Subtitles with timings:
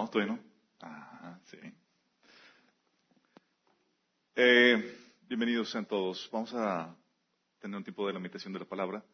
[0.00, 0.38] No, no.
[1.44, 1.58] Sí.
[4.34, 6.26] Eh, bienvenidos sean todos.
[6.32, 6.96] Vamos a
[7.58, 9.04] tener un tiempo de la meditación de la palabra.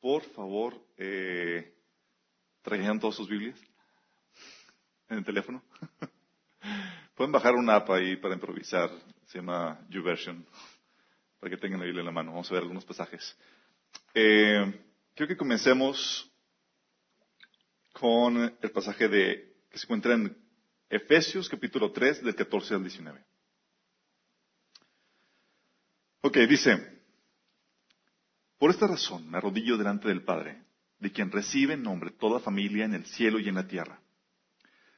[0.00, 1.72] Por favor, eh,
[2.62, 3.60] traigan todas sus Biblias
[5.08, 5.62] en el teléfono.
[7.14, 8.90] Pueden bajar una app ahí para improvisar.
[9.26, 10.44] Se llama YouVersion.
[11.38, 12.32] Para que tengan la Biblia en la mano.
[12.32, 13.38] Vamos a ver algunos pasajes.
[14.14, 14.82] Eh,
[15.14, 16.28] quiero que comencemos
[17.92, 19.47] con el pasaje de,
[19.78, 20.36] se encuentra en
[20.90, 23.24] Efesios capítulo 3 del 14 al 19.
[26.22, 27.04] Ok, dice,
[28.58, 30.64] por esta razón me arrodillo delante del Padre,
[30.98, 34.00] de quien recibe en nombre toda familia en el cielo y en la tierra.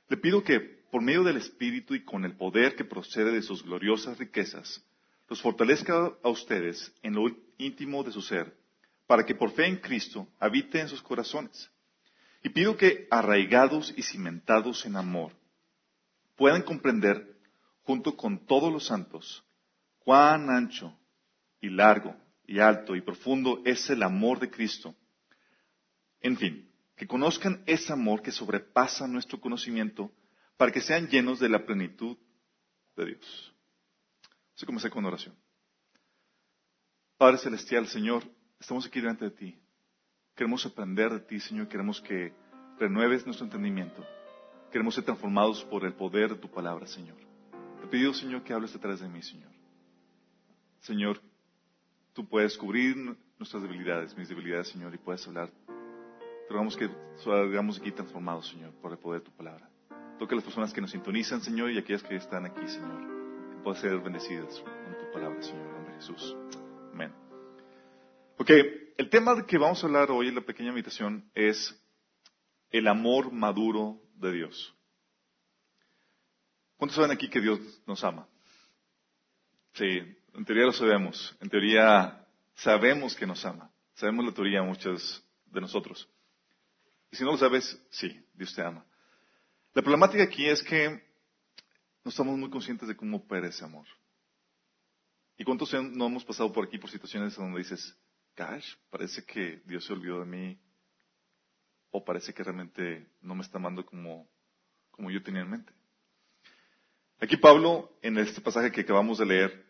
[0.09, 3.63] Le pido que, por medio del Espíritu y con el poder que procede de sus
[3.63, 4.83] gloriosas riquezas,
[5.29, 7.29] los fortalezca a ustedes en lo
[7.59, 8.57] íntimo de su ser,
[9.07, 11.71] para que por fe en Cristo habite en sus corazones.
[12.43, 15.33] Y pido que, arraigados y cimentados en amor,
[16.37, 17.39] puedan comprender,
[17.83, 19.45] junto con todos los santos,
[19.99, 20.97] cuán ancho
[21.61, 24.95] y largo y alto y profundo es el amor de Cristo.
[26.21, 30.13] En fin, que conozcan ese amor que sobrepasa nuestro conocimiento
[30.57, 32.17] para que sean llenos de la plenitud
[32.97, 33.55] de Dios.
[34.55, 35.35] Así comencé con oración.
[37.17, 38.25] Padre Celestial, Señor,
[38.59, 39.59] estamos aquí delante de ti.
[40.41, 41.69] Queremos aprender de ti, Señor.
[41.69, 42.33] Queremos que
[42.79, 44.03] renueves nuestro entendimiento.
[44.73, 47.19] Queremos ser transformados por el poder de tu palabra, Señor.
[47.79, 49.51] Te pido, Señor, que hables detrás de mí, Señor.
[50.79, 51.21] Señor,
[52.15, 52.97] tú puedes cubrir
[53.39, 55.51] nuestras debilidades, mis debilidades, Señor, y puedes hablar.
[56.49, 56.89] Pero vamos que
[57.23, 59.69] salgamos aquí transformados, Señor, por el poder de tu palabra.
[60.19, 62.99] Toca a las personas que nos sintonizan, Señor, y aquellas que están aquí, Señor,
[63.51, 66.35] que puedan ser bendecidas con tu palabra, Señor, nombre de Jesús.
[66.95, 67.13] Amén.
[68.39, 68.53] Ok,
[69.01, 71.75] el tema que vamos a hablar hoy en la pequeña meditación es
[72.71, 74.75] el amor maduro de Dios.
[76.77, 78.29] ¿Cuántos saben aquí que Dios nos ama?
[79.73, 79.87] Sí,
[80.35, 81.35] en teoría lo sabemos.
[81.41, 82.27] En teoría
[82.57, 83.71] sabemos que nos ama.
[83.95, 86.07] Sabemos la teoría muchos de nosotros.
[87.11, 88.85] Y si no lo sabes, sí, Dios te ama.
[89.73, 90.91] La problemática aquí es que
[92.05, 93.87] no estamos muy conscientes de cómo opera ese amor.
[95.39, 97.97] ¿Y cuántos no hemos pasado por aquí por situaciones donde dices,
[98.91, 100.59] parece que Dios se olvidó de mí?
[101.91, 104.29] O parece que realmente no me está amando como,
[104.91, 105.73] como yo tenía en mente.
[107.21, 109.67] Aquí Pablo, en este pasaje que acabamos de leer,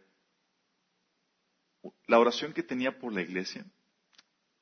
[2.06, 3.64] la oración que tenía por la iglesia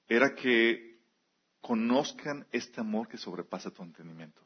[0.08, 1.00] era que
[1.60, 4.40] conozcan este amor que sobrepasa tu entendimiento.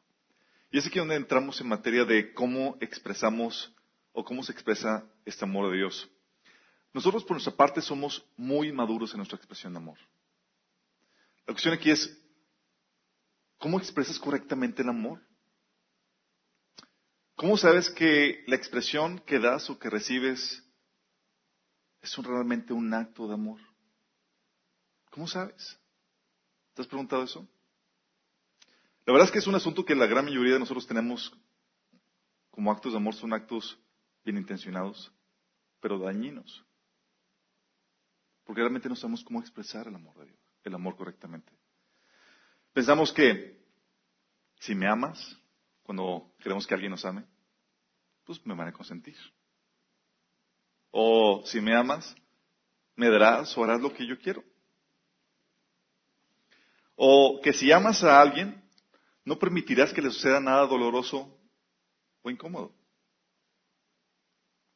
[0.70, 3.72] Y es aquí donde entramos en materia de cómo expresamos
[4.12, 6.10] o cómo se expresa este amor de Dios.
[6.92, 9.98] Nosotros por nuestra parte somos muy maduros en nuestra expresión de amor.
[11.46, 12.18] La cuestión aquí es,
[13.58, 15.20] ¿cómo expresas correctamente el amor?
[17.34, 20.62] ¿Cómo sabes que la expresión que das o que recibes
[22.00, 23.60] es realmente un acto de amor?
[25.10, 25.78] ¿Cómo sabes?
[26.74, 27.46] ¿Te has preguntado eso?
[29.04, 31.32] La verdad es que es un asunto que la gran mayoría de nosotros tenemos
[32.50, 33.78] como actos de amor, son actos
[34.24, 35.10] bien intencionados,
[35.80, 36.64] pero dañinos.
[38.44, 41.52] Porque realmente no sabemos cómo expresar el amor de Dios, el amor correctamente.
[42.72, 43.62] Pensamos que
[44.60, 45.36] si me amas,
[45.82, 47.24] cuando queremos que alguien nos ame,
[48.24, 49.16] pues me van a consentir.
[50.90, 52.14] O si me amas,
[52.96, 54.44] me darás o harás lo que yo quiero.
[56.94, 58.62] O que si amas a alguien,
[59.24, 61.38] no permitirás que le suceda nada doloroso
[62.22, 62.74] o incómodo.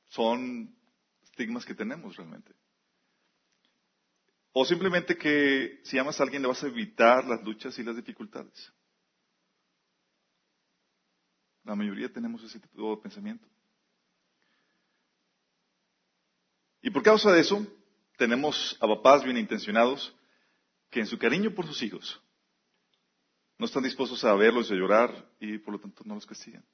[0.08, 0.74] Son
[1.22, 2.54] estigmas que tenemos realmente.
[4.58, 7.94] O simplemente que si amas a alguien le vas a evitar las luchas y las
[7.94, 8.72] dificultades.
[11.62, 13.46] La mayoría tenemos ese tipo de pensamiento.
[16.80, 17.66] Y por causa de eso,
[18.16, 20.16] tenemos a papás bien intencionados
[20.88, 22.18] que en su cariño por sus hijos
[23.58, 26.64] no están dispuestos a verlos y a llorar y por lo tanto no los castigan.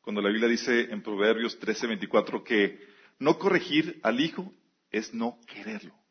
[0.00, 2.78] Cuando la Biblia dice en Proverbios 13:24 que
[3.18, 4.54] no corregir al hijo
[4.92, 6.01] es no quererlo.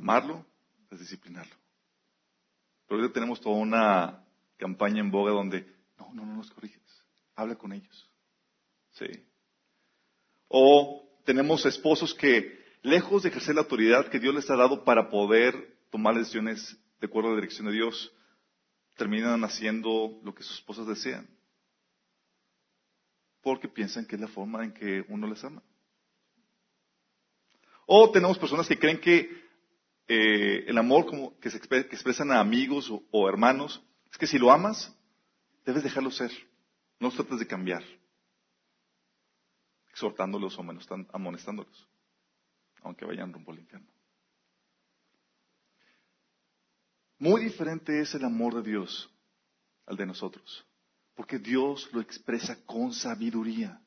[0.00, 0.46] Amarlo
[0.90, 1.54] es disciplinarlo.
[2.88, 4.24] Pero hoy tenemos toda una
[4.56, 5.66] campaña en boga donde
[5.98, 6.80] no, no, no los corriges.
[7.36, 8.10] Habla con ellos.
[8.92, 9.06] Sí.
[10.48, 15.10] O tenemos esposos que, lejos de ejercer la autoridad que Dios les ha dado para
[15.10, 18.10] poder tomar decisiones de acuerdo a la dirección de Dios,
[18.96, 21.28] terminan haciendo lo que sus esposas desean.
[23.42, 25.62] Porque piensan que es la forma en que uno les ama.
[27.84, 29.49] O tenemos personas que creen que
[30.12, 33.80] eh, el amor como que, se expresan a amigos o, hermanos
[34.10, 34.92] es que si lo amas,
[35.64, 36.32] debes dejarlo ser.
[36.98, 37.84] No los trates de cambiar,
[39.88, 40.64] exhortándolos o
[41.12, 41.88] amonestándolos,
[42.82, 43.86] aunque vayan rumbo al infierno.
[47.20, 49.08] Muy diferente es el amor de Dios
[49.86, 50.66] al de nosotros,
[51.14, 53.80] porque Dios lo expresa con sabiduría.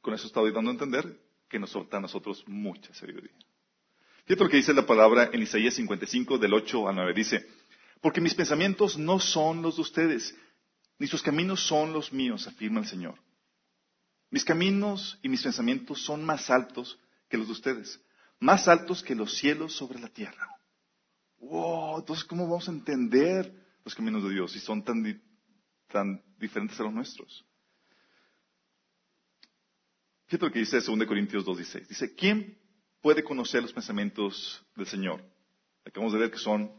[0.00, 3.34] Con eso estoy dando a entender que nos solta a nosotros mucha sabiduría.
[4.24, 7.14] Fíjate lo que dice la palabra en Isaías 55 del 8 al 9.
[7.14, 7.46] Dice,
[8.00, 10.36] porque mis pensamientos no son los de ustedes,
[10.98, 13.14] ni sus caminos son los míos, afirma el Señor.
[14.30, 16.98] Mis caminos y mis pensamientos son más altos
[17.28, 18.00] que los de ustedes,
[18.40, 20.48] más altos que los cielos sobre la tierra.
[21.38, 23.52] Wow, entonces ¿cómo vamos a entender
[23.84, 25.22] los caminos de Dios si son tan,
[25.88, 27.44] tan diferentes a los nuestros?
[30.26, 31.86] Fíjate lo que dice 2 Corintios 2.16.
[31.86, 32.58] Dice, ¿quién
[33.00, 35.22] puede conocer los pensamientos del Señor?
[35.84, 36.70] Acabamos de ver que son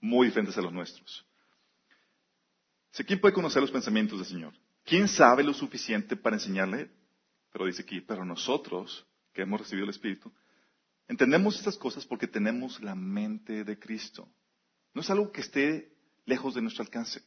[0.00, 1.24] muy diferentes a los nuestros.
[2.90, 4.54] Dice, ¿quién puede conocer los pensamientos del Señor?
[4.84, 6.90] ¿Quién sabe lo suficiente para enseñarle?
[7.52, 10.32] Pero dice aquí, pero nosotros, que hemos recibido el Espíritu,
[11.06, 14.28] entendemos estas cosas porque tenemos la mente de Cristo.
[14.94, 17.22] No es algo que esté lejos de nuestro alcance.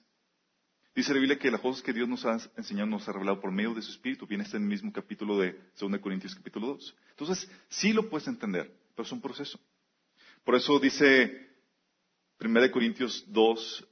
[0.95, 3.51] Dice la Biblia que las cosas que Dios nos ha enseñado, nos ha revelado por
[3.51, 4.25] medio de su Espíritu.
[4.25, 6.95] Viene este mismo capítulo de 2 Corintios capítulo 2.
[7.09, 9.59] Entonces, sí lo puedes entender, pero es un proceso.
[10.45, 11.50] Por eso dice
[12.39, 13.88] 1 Corintios 2,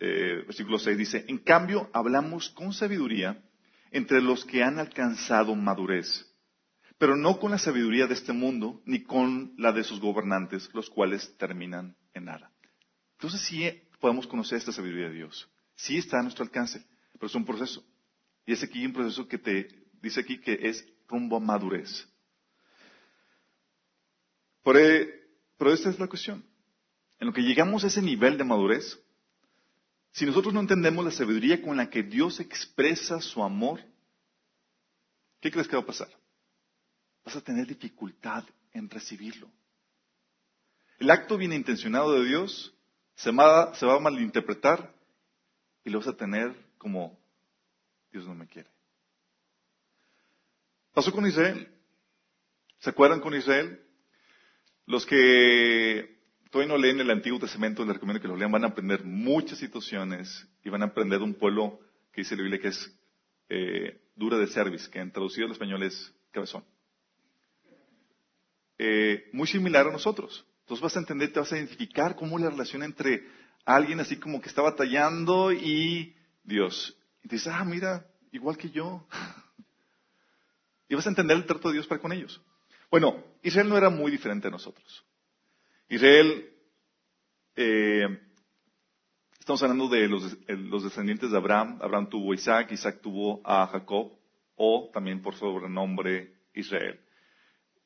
[0.00, 3.42] eh, versículo 6, dice, en cambio hablamos con sabiduría
[3.90, 6.30] entre los que han alcanzado madurez,
[6.98, 10.90] pero no con la sabiduría de este mundo, ni con la de sus gobernantes, los
[10.90, 12.52] cuales terminan en nada.
[13.12, 13.66] Entonces sí
[13.98, 15.48] podemos conocer esta sabiduría de Dios.
[15.74, 16.84] Sí está a nuestro alcance,
[17.14, 17.84] pero es un proceso.
[18.46, 19.68] Y es aquí un proceso que te
[20.00, 22.08] dice aquí que es rumbo a madurez.
[24.64, 25.22] E,
[25.58, 26.44] pero, esta es la cuestión.
[27.18, 28.98] En lo que llegamos a ese nivel de madurez,
[30.12, 33.80] si nosotros no entendemos la sabiduría con la que Dios expresa su amor,
[35.40, 36.08] ¿qué crees que va a pasar?
[37.24, 39.50] Vas a tener dificultad en recibirlo.
[40.98, 42.74] El acto bien intencionado de Dios
[43.14, 44.94] se va, se va a malinterpretar
[45.84, 47.18] y lo vas a tener como
[48.12, 48.68] Dios no me quiere.
[50.92, 51.68] Pasó con Israel.
[52.78, 53.80] ¿Se acuerdan con Israel?
[54.86, 56.18] Los que
[56.50, 59.58] todavía no leen el Antiguo Testamento, les recomiendo que lo lean, van a aprender muchas
[59.58, 61.80] situaciones y van a aprender un pueblo
[62.12, 62.98] que dice la Biblia que es
[63.48, 66.64] eh, dura de cerviz, que en traducido al español es cabezón.
[68.78, 70.44] Eh, muy similar a nosotros.
[70.60, 73.26] Entonces vas a entender, te vas a identificar cómo la relación entre
[73.64, 76.14] alguien así como que está batallando y
[76.44, 76.96] Dios.
[77.22, 79.06] Y dices, ah, mira, igual que yo.
[80.88, 82.40] y vas a entender el trato de Dios para con ellos.
[82.90, 85.04] Bueno, Israel no era muy diferente a nosotros.
[85.88, 86.50] Israel,
[87.56, 88.20] eh,
[89.38, 91.78] estamos hablando de los, los, descendientes de Abraham.
[91.80, 94.12] Abraham tuvo a Isaac, Isaac tuvo a Jacob,
[94.56, 97.00] o también por sobrenombre Israel.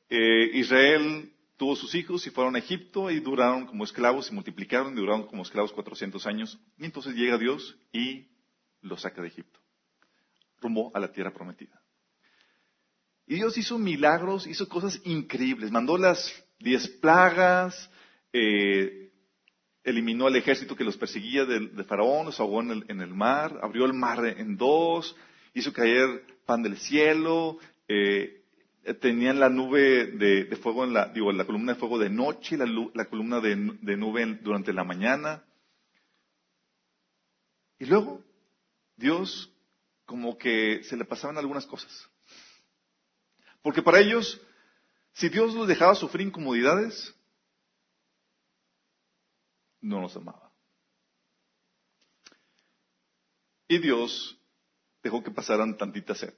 [0.08, 4.92] Eh, Israel tuvo sus hijos y fueron a Egipto y duraron como esclavos y multiplicaron
[4.92, 6.58] y duraron como esclavos 400 años.
[6.78, 8.28] Y entonces llega Dios y
[8.82, 9.58] los saca de Egipto,
[10.60, 11.80] rumbo a la tierra prometida.
[13.26, 17.90] Y Dios hizo milagros, hizo cosas increíbles, mandó las diez plagas,
[18.32, 19.10] eh,
[19.82, 23.94] eliminó al ejército que los perseguía de, Faraón, los ahogó en el, mar, abrió el
[23.94, 25.16] mar en dos,
[25.54, 27.58] hizo caer pan del cielo,
[27.88, 28.35] eh,
[28.94, 32.58] tenían la nube de, fuego, en la, digo, la columna de fuego de noche y
[32.58, 35.44] la, columna de, nube durante la mañana.
[37.78, 38.24] Y luego,
[38.96, 39.52] Dios
[40.04, 42.08] como que se le pasaban algunas cosas.
[43.60, 44.40] Porque para ellos,
[45.12, 47.12] si Dios los dejaba sufrir incomodidades,
[49.80, 50.52] no los amaba.
[53.66, 54.38] Y Dios
[55.02, 56.32] dejó que pasaran tantita sed.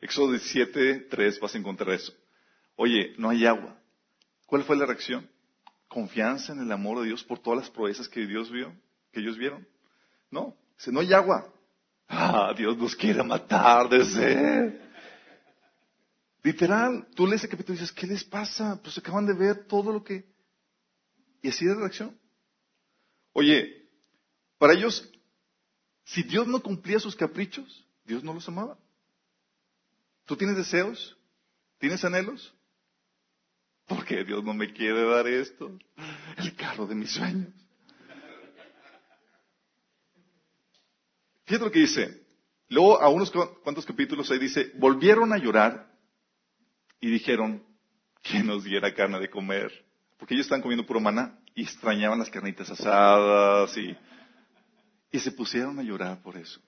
[0.00, 2.12] Éxodo 17, 3 vas a encontrar eso.
[2.76, 3.76] Oye, no hay agua.
[4.46, 5.28] ¿Cuál fue la reacción?
[5.88, 8.74] Confianza en el amor de Dios por todas las proezas que Dios vio,
[9.12, 9.66] que ellos vieron.
[10.30, 11.52] No, dice, no hay agua.
[12.08, 14.80] Ah, Dios nos quiere matar de sed.
[16.42, 18.80] Literal, tú lees el capítulo y dices, ¿qué les pasa?
[18.80, 20.24] Pues acaban de ver todo lo que...
[21.42, 22.16] Y así de reacción.
[23.32, 23.88] Oye,
[24.58, 25.10] para ellos,
[26.04, 28.78] si Dios no cumplía sus caprichos, Dios no los amaba.
[30.26, 31.16] ¿Tú tienes deseos?
[31.78, 32.52] ¿Tienes anhelos?
[33.86, 35.78] ¿Por qué Dios no me quiere dar esto?
[36.36, 37.54] El carro de mis sueños.
[41.44, 42.26] Fíjate lo que dice.
[42.68, 43.30] Luego, a unos
[43.62, 45.88] cuantos capítulos ahí dice, volvieron a llorar
[47.00, 47.64] y dijeron
[48.22, 49.84] que nos diera carne de comer.
[50.18, 53.96] porque ellos estaban comiendo puro maná y extrañaban las carnitas asadas y,
[55.12, 56.60] y se pusieron a llorar por eso.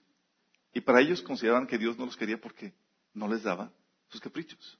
[0.72, 2.72] Y para ellos consideraban que Dios no los quería porque
[3.18, 3.70] no les daba
[4.08, 4.78] sus caprichos.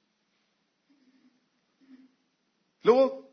[2.83, 3.30] Luego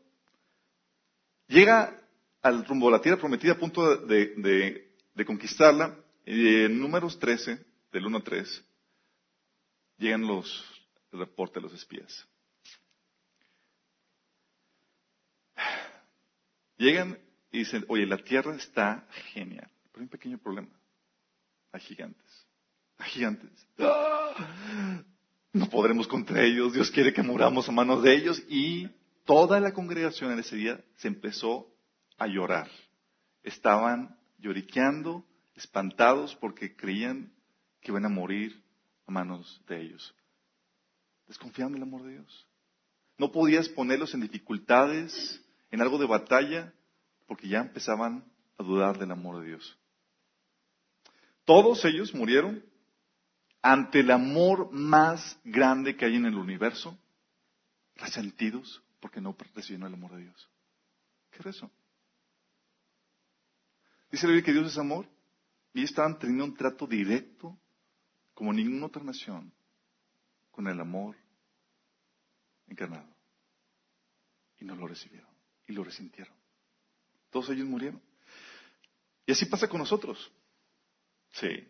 [1.46, 2.02] llega
[2.42, 4.92] al rumbo de la tierra prometida a punto de,
[5.24, 5.96] conquistarla.
[6.24, 8.64] Y en números 13, del 1 a 3,
[9.98, 10.64] llegan los
[11.12, 12.26] reportes de los espías.
[16.76, 17.18] Llegan
[17.52, 20.68] y dicen, oye, la tierra está genial, pero hay un pequeño problema.
[21.72, 22.45] Hay gigantes.
[23.04, 23.66] Gigantes.
[23.78, 25.02] ¡Ah!
[25.52, 26.72] No podremos contra ellos.
[26.72, 28.42] Dios quiere que muramos a manos de ellos.
[28.48, 28.88] Y
[29.24, 31.72] toda la congregación en ese día se empezó
[32.18, 32.70] a llorar.
[33.42, 35.24] Estaban lloriqueando,
[35.54, 37.32] espantados porque creían
[37.80, 38.62] que iban a morir
[39.06, 40.14] a manos de ellos.
[41.26, 42.46] Desconfiaban del amor de Dios.
[43.18, 46.72] No podías ponerlos en dificultades, en algo de batalla,
[47.26, 48.24] porque ya empezaban
[48.58, 49.78] a dudar del amor de Dios.
[51.44, 52.62] Todos ellos murieron
[53.62, 56.98] ante el amor más grande que hay en el universo,
[57.96, 60.50] resentidos porque no recibieron el amor de Dios.
[61.30, 61.70] ¿Qué es eso?
[64.10, 65.08] Dice la Biblia que Dios es amor
[65.74, 67.58] y estaban teniendo un trato directo,
[68.34, 69.52] como ninguna otra nación,
[70.50, 71.16] con el amor
[72.68, 73.08] encarnado.
[74.58, 75.30] Y no lo recibieron
[75.66, 76.34] y lo resintieron.
[77.30, 78.00] Todos ellos murieron.
[79.26, 80.32] Y así pasa con nosotros.
[81.32, 81.68] Sí.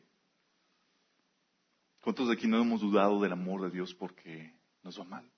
[2.06, 5.28] ¿Cuántos de aquí no hemos dudado del amor de Dios porque nos va mal?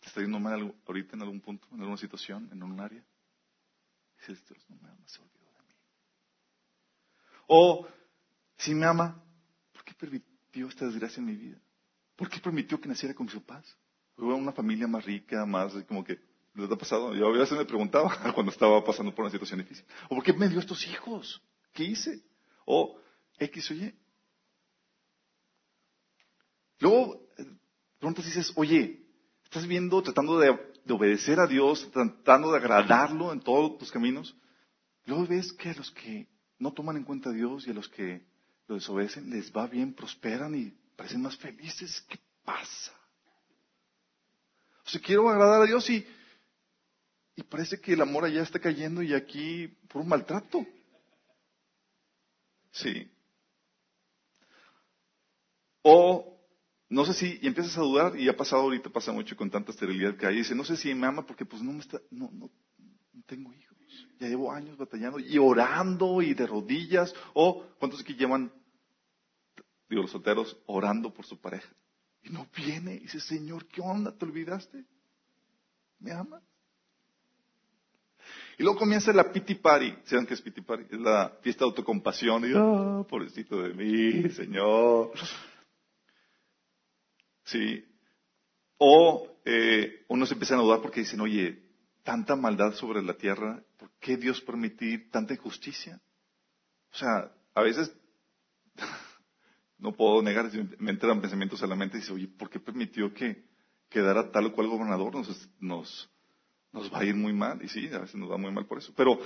[0.00, 3.04] ¿Te está yendo mal ahorita en algún punto, en alguna situación, en un área?
[4.18, 5.74] Dices, Dios no me ama, se olvidó de mí.
[7.48, 7.86] O,
[8.56, 9.22] si me ama,
[9.70, 11.58] ¿por qué permitió esta desgracia en mi vida?
[12.16, 13.76] ¿Por qué permitió que naciera con mis papás?
[14.16, 16.18] Hubo una familia más rica, más como que,
[16.54, 17.14] ¿les ha pasado?
[17.14, 19.84] Yo a veces me preguntaba cuando estaba pasando por una situación difícil.
[20.08, 21.42] ¿O por qué me dio estos hijos?
[21.74, 22.24] ¿Qué hice?
[22.64, 22.99] O,
[23.40, 23.94] X o Y.
[26.78, 27.28] Luego,
[27.98, 29.02] pronto dices, oye,
[29.44, 30.50] estás viendo, tratando de,
[30.88, 34.36] obedecer a Dios, tratando de agradarlo en todos tus caminos.
[35.04, 36.28] Luego ves que a los que
[36.58, 38.24] no toman en cuenta a Dios y a los que
[38.66, 42.04] lo desobedecen les va bien, prosperan y parecen más felices.
[42.08, 42.92] ¿Qué pasa?
[44.84, 46.04] O sea, quiero agradar a Dios y,
[47.36, 50.66] y parece que el amor allá está cayendo y aquí por un maltrato.
[52.72, 53.10] Sí.
[55.82, 56.30] O
[56.88, 59.70] no sé si, y empiezas a dudar, y ha pasado ahorita, pasa mucho con tanta
[59.70, 62.28] esterilidad que hay, dice, no sé si me ama porque pues no me está, no,
[62.32, 62.50] no,
[63.12, 63.70] no tengo hijos.
[64.18, 67.14] Ya llevo años batallando y orando y de rodillas.
[67.32, 68.52] O, ¿cuántos aquí llevan,
[69.88, 71.68] digo, los solteros, orando por su pareja?
[72.22, 72.94] Y no viene.
[72.94, 74.12] Y dice, Señor, ¿qué onda?
[74.16, 74.84] ¿Te olvidaste?
[76.00, 76.42] ¿Me ama?
[78.58, 79.94] Y luego comienza la pity party.
[80.04, 80.84] ¿Saben qué es pity party?
[80.90, 82.44] Es la fiesta de autocompasión.
[82.44, 85.12] Y, ah, pobrecito de mí, Señor.
[87.50, 87.84] ¿Sí?
[88.78, 91.62] O eh, unos empiezan a dudar porque dicen, oye,
[92.04, 96.00] tanta maldad sobre la tierra, ¿por qué Dios permitir tanta injusticia?
[96.92, 97.92] O sea, a veces
[99.78, 103.12] no puedo negar, me entran pensamientos a la mente y dice, oye, ¿por qué permitió
[103.12, 103.44] que
[103.88, 105.16] quedara tal o cual gobernador?
[105.16, 106.10] Nos, nos,
[106.72, 108.78] nos va a ir muy mal, y sí, a veces nos va muy mal por
[108.78, 108.92] eso.
[108.96, 109.18] Pero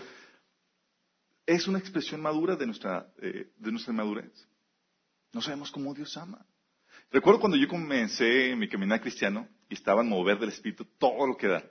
[1.45, 4.49] es una expresión madura de nuestra, eh, de nuestra madurez.
[5.33, 6.47] No sabemos cómo Dios ama.
[7.15, 11.37] Recuerdo cuando yo comencé mi caminar cristiano y estaba en mover del Espíritu todo lo
[11.37, 11.63] que da.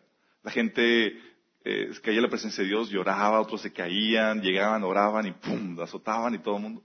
[0.42, 1.20] La gente
[1.66, 6.34] eh, caía la presencia de Dios, lloraba, otros se caían, llegaban, oraban y pum, azotaban
[6.34, 6.84] y todo el mundo.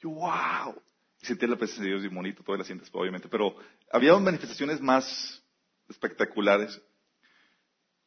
[0.00, 0.82] Yo, wow.
[1.22, 3.26] Y sentía la presencia de Dios y bonito, todavía la sientes, obviamente.
[3.26, 3.56] Pero
[3.90, 5.42] había manifestaciones más
[5.88, 6.78] espectaculares.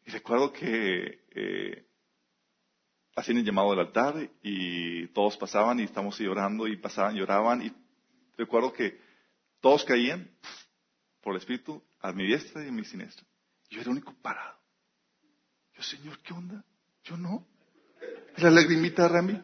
[0.06, 1.88] Y recuerdo que eh,
[3.16, 7.64] hacían el llamado del altar y todos pasaban y estamos llorando y pasaban, lloraban.
[7.64, 7.74] Y
[8.38, 9.07] recuerdo que
[9.60, 10.30] todos caían
[11.22, 13.26] por el Espíritu a mi diestra y a mi siniestra.
[13.70, 14.58] Yo era el único parado.
[15.74, 16.64] Yo, Señor, ¿qué onda?
[17.04, 17.48] Yo no.
[18.38, 19.42] La lagrimita de Rami.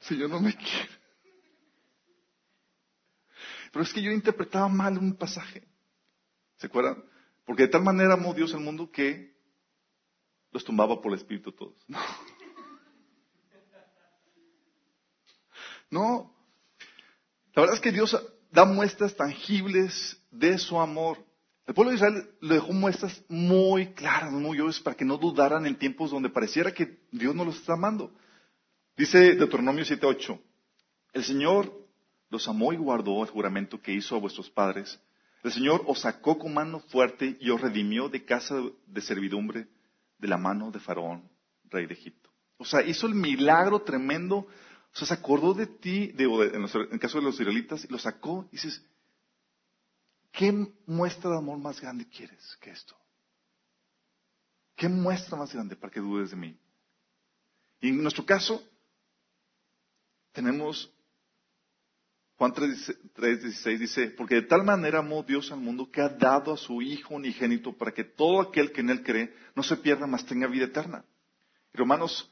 [0.00, 0.90] Señor, no me quiere.
[3.72, 5.66] Pero es que yo interpretaba mal un pasaje.
[6.56, 7.04] ¿Se acuerdan?
[7.44, 9.36] Porque de tal manera amó Dios al mundo que
[10.50, 11.84] los tumbaba por el Espíritu todos.
[11.88, 12.00] No.
[15.88, 16.35] No.
[17.56, 18.14] La verdad es que Dios
[18.52, 21.16] da muestras tangibles de su amor.
[21.66, 25.64] El pueblo de Israel le dejó muestras muy claras, muy obvias, para que no dudaran
[25.64, 28.12] en tiempos donde pareciera que Dios no los está amando.
[28.94, 30.38] Dice Deuteronomio 7:8,
[31.14, 31.72] el Señor
[32.28, 35.00] los amó y guardó el juramento que hizo a vuestros padres,
[35.42, 39.68] El Señor os sacó con mano fuerte y os redimió de casa de servidumbre
[40.18, 41.22] de la mano de Faraón,
[41.70, 42.28] rey de Egipto.
[42.58, 44.46] O sea, hizo el milagro tremendo.
[44.96, 48.48] O sea, se acordó de ti, en, el caso de los israelitas, y lo sacó.
[48.50, 48.82] Y dices,
[50.32, 50.50] ¿qué
[50.86, 52.96] muestra de amor más grande quieres que esto?
[54.74, 56.58] ¿Qué muestra más grande para que dudes de mí?
[57.82, 58.66] Y en nuestro caso,
[60.32, 60.90] tenemos
[62.38, 66.56] Juan 3.16 dice, porque de tal manera amó Dios al mundo que ha dado a
[66.56, 70.24] su Hijo unigénito para que todo aquel que en Él cree no se pierda, mas
[70.24, 71.04] tenga vida eterna.
[71.74, 72.30] Romanos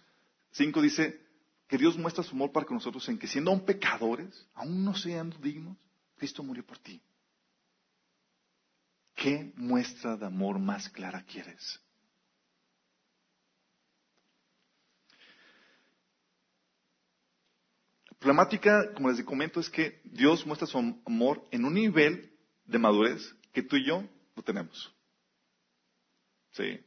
[0.53, 1.24] 5 dice
[1.67, 4.95] que Dios muestra su amor para con nosotros en que siendo aún pecadores, aún no
[4.95, 5.77] siendo dignos,
[6.17, 7.01] Cristo murió por ti.
[9.15, 11.81] ¿Qué muestra de amor más clara quieres?
[18.25, 22.33] problemática, como les comento, es que Dios muestra su amor en un nivel
[22.65, 23.21] de madurez
[23.53, 24.03] que tú y yo
[24.35, 24.91] no tenemos.
[26.53, 26.81] Sí.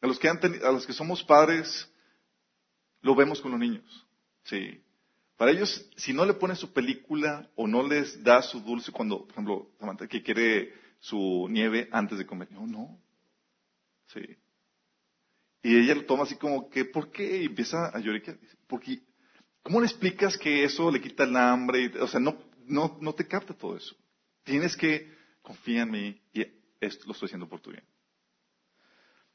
[0.00, 1.90] A los que, a los que somos padres,
[3.00, 4.03] lo vemos con los niños.
[4.44, 4.80] Sí.
[5.36, 9.22] Para ellos, si no le pones su película o no les da su dulce cuando,
[9.22, 13.00] por ejemplo, Samantha que quiere su nieve antes de comer, no, no.
[14.06, 14.20] Sí.
[15.62, 17.42] Y ella lo toma así como que, ¿por qué?
[17.42, 18.22] Y empieza a llorar.
[18.66, 19.02] Porque
[19.64, 21.90] ¿Cómo le explicas que eso le quita el hambre?
[21.98, 22.36] O sea, no,
[22.66, 23.96] no, no te capta todo eso.
[24.44, 25.10] Tienes que
[25.40, 26.46] confiar en mí y
[26.80, 27.82] esto lo estoy haciendo por tu bien.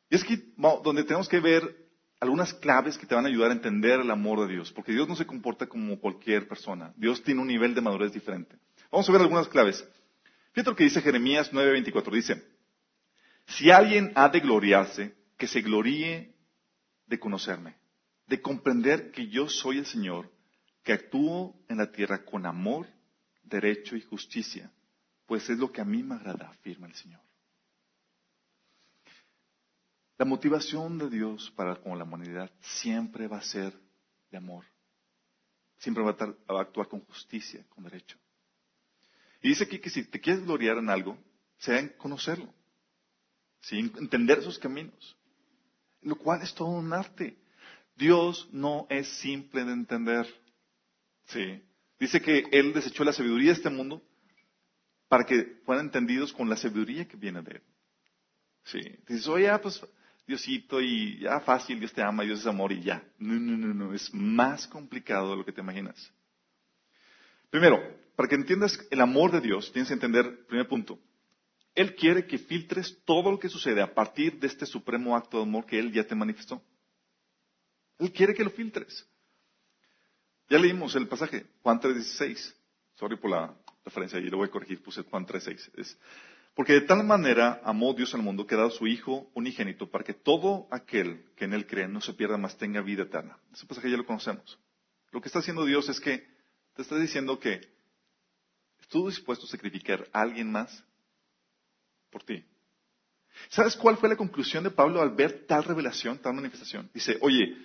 [0.07, 1.88] Y es que donde tenemos que ver
[2.19, 5.07] algunas claves que te van a ayudar a entender el amor de Dios, porque Dios
[5.07, 6.93] no se comporta como cualquier persona.
[6.97, 8.55] Dios tiene un nivel de madurez diferente.
[8.91, 9.87] Vamos a ver algunas claves.
[10.51, 12.11] Fíjate lo que dice Jeremías 9:24.
[12.11, 12.43] Dice,
[13.47, 16.35] si alguien ha de gloriarse, que se gloríe
[17.07, 17.79] de conocerme
[18.29, 20.31] de comprender que yo soy el Señor,
[20.83, 22.87] que actúo en la tierra con amor,
[23.43, 24.71] derecho y justicia,
[25.25, 27.21] pues es lo que a mí me agrada, afirma el Señor.
[30.19, 33.73] La motivación de Dios para con la humanidad siempre va a ser
[34.29, 34.65] de amor.
[35.77, 38.17] Siempre va a, actuar con justicia, con derecho.
[39.41, 41.17] Y dice aquí que si te quieres gloriar en algo,
[41.57, 42.53] sea en conocerlo,
[43.71, 45.15] entender esos caminos,
[46.01, 47.37] lo cual es todo un arte.
[47.95, 50.27] Dios no es simple de entender.
[51.27, 51.63] Sí.
[51.97, 54.01] Dice que Él desechó la sabiduría de este mundo
[55.07, 57.63] para que fueran entendidos con la sabiduría que viene de Él.
[58.65, 58.79] Sí.
[59.07, 59.81] Dices, oye, ya, pues,
[60.29, 63.03] Diosito, y ya fácil, Dios te ama, Dios es amor, y ya.
[63.17, 66.13] No, no, no, no, es más complicado de lo que te imaginas.
[67.49, 67.81] Primero,
[68.15, 70.99] para que entiendas el amor de Dios, tienes que entender, primer punto,
[71.73, 75.43] Él quiere que filtres todo lo que sucede a partir de este supremo acto de
[75.43, 76.61] amor que Él ya te manifestó.
[77.97, 79.09] Él quiere que lo filtres.
[80.47, 82.53] Ya leímos el pasaje, Juan 3.16.
[82.93, 83.51] Sorry por la
[83.83, 85.97] referencia, y lo voy a corregir, puse Juan 3.6.
[86.59, 90.03] porque de tal manera amó Dios al mundo que ha dado su Hijo unigénito para
[90.03, 93.37] que todo aquel que en Él cree no se pierda, más tenga vida eterna.
[93.53, 94.59] Ese pasaje ya lo conocemos.
[95.11, 96.27] Lo que está haciendo Dios es que
[96.73, 97.61] te está diciendo que
[98.81, 100.83] estuvo dispuesto a sacrificar a alguien más
[102.09, 102.43] por ti.
[103.47, 106.91] ¿Sabes cuál fue la conclusión de Pablo al ver tal revelación, tal manifestación?
[106.93, 107.55] Dice, oye,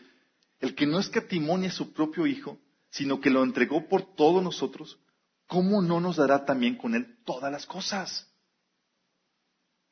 [0.60, 5.00] el que no escatimonia a su propio Hijo, sino que lo entregó por todos nosotros,
[5.48, 8.30] ¿cómo no nos dará también con Él todas las cosas?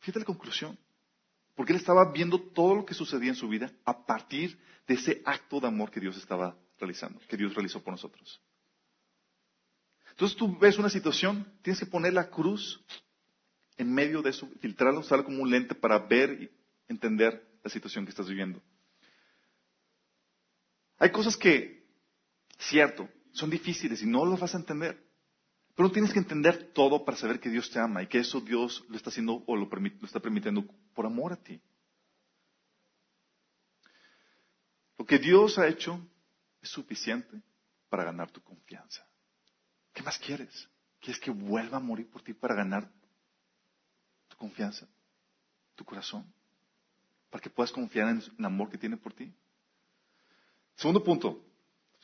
[0.03, 0.79] Fíjate la conclusión.
[1.55, 5.23] Porque Él estaba viendo todo lo que sucedía en su vida a partir de ese
[5.25, 8.41] acto de amor que Dios estaba realizando, que Dios realizó por nosotros.
[10.11, 12.83] Entonces tú ves una situación, tienes que poner la cruz
[13.77, 16.51] en medio de eso, filtrarla, usarla como un lente para ver y
[16.89, 18.61] entender la situación que estás viviendo.
[20.99, 21.87] Hay cosas que,
[22.59, 25.12] cierto, son difíciles y no las vas a entender.
[25.83, 28.85] Pero tienes que entender todo para saber que Dios te ama y que eso Dios
[28.89, 30.65] lo está haciendo o lo, lo está permitiendo
[30.95, 31.61] por amor a ti.
[34.97, 35.99] Lo que Dios ha hecho
[36.61, 37.43] es suficiente
[37.89, 39.05] para ganar tu confianza.
[39.93, 40.69] ¿Qué más quieres?
[41.01, 42.89] ¿Quieres que vuelva a morir por ti para ganar
[44.29, 44.87] tu confianza,
[45.75, 46.33] tu corazón?
[47.29, 49.35] Para que puedas confiar en el amor que tiene por ti.
[50.77, 51.45] Segundo punto.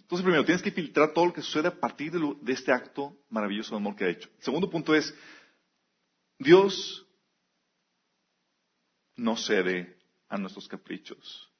[0.09, 3.73] Entonces, primero, tienes que filtrar todo lo que sucede a partir de, este acto maravilloso
[3.73, 4.31] de amor que ha hecho.
[4.39, 5.15] El segundo punto es,
[6.39, 7.07] Dios
[9.17, 9.99] no cede
[10.31, 11.53] a nuestros caprichos.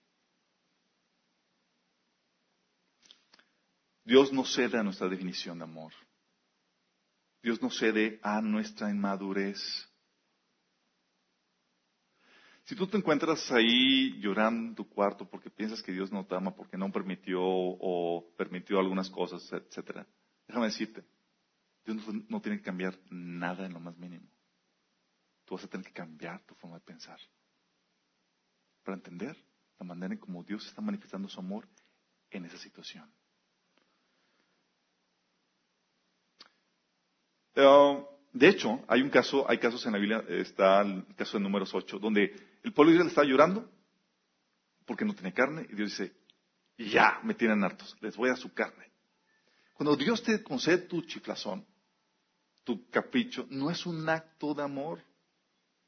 [4.03, 5.93] Dios no cede a nuestra definición de amor.
[7.43, 9.61] Dios no cede a nuestra inmadurez.
[12.69, 16.35] Si tú te encuentras ahí llorando en tu cuarto porque piensas que Dios no te
[16.35, 20.07] ama, porque no permitió o permitió algunas cosas, etcétera,
[20.47, 21.03] déjame decirte,
[21.87, 21.97] Dios
[22.29, 24.29] no, tiene que cambiar nada en lo más mínimo.
[25.47, 27.19] tú vas a tener que cambiar tu forma de pensar.
[28.85, 29.35] Para entender
[29.79, 31.67] la manera en cómo Dios está manifestando su amor
[32.29, 33.11] en esa situación.
[37.55, 41.45] Eh, de hecho, hay un caso, hay casos en la Biblia, está el caso de
[41.45, 43.73] números 8, donde el pueblo de Israel está llorando
[44.85, 46.15] porque no tiene carne y Dios dice,
[46.77, 48.93] ya, me tienen hartos, les voy a su carne.
[49.73, 51.67] Cuando Dios te concede tu chiflazón,
[52.65, 55.03] tu capricho, no es un acto de amor,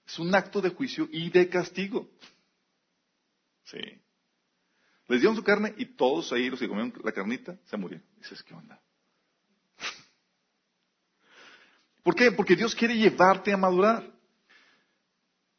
[0.07, 2.09] es un acto de juicio y de castigo.
[3.65, 4.01] Sí.
[5.07, 8.07] Les dieron su carne y todos ahí, los que comieron la carnita, se murieron.
[8.17, 8.81] Dices, ¿qué onda?
[12.03, 12.33] ¿Por qué?
[12.33, 14.19] Porque Dios quiere llevarte a madurar.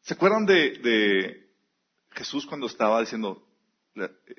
[0.02, 1.50] ¿Se acuerdan de,
[2.12, 3.48] Jesús cuando estaba diciendo,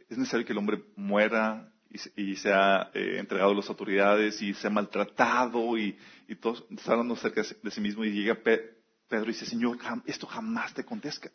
[0.08, 1.72] es necesario que el hombre muera
[2.16, 5.96] y, sea eh, entregado a las autoridades y sea maltratado y,
[6.26, 10.26] y todos está hablando acerca de sí mismo y llega Pedro y dice, Señor, esto
[10.26, 11.30] jamás te acontezca.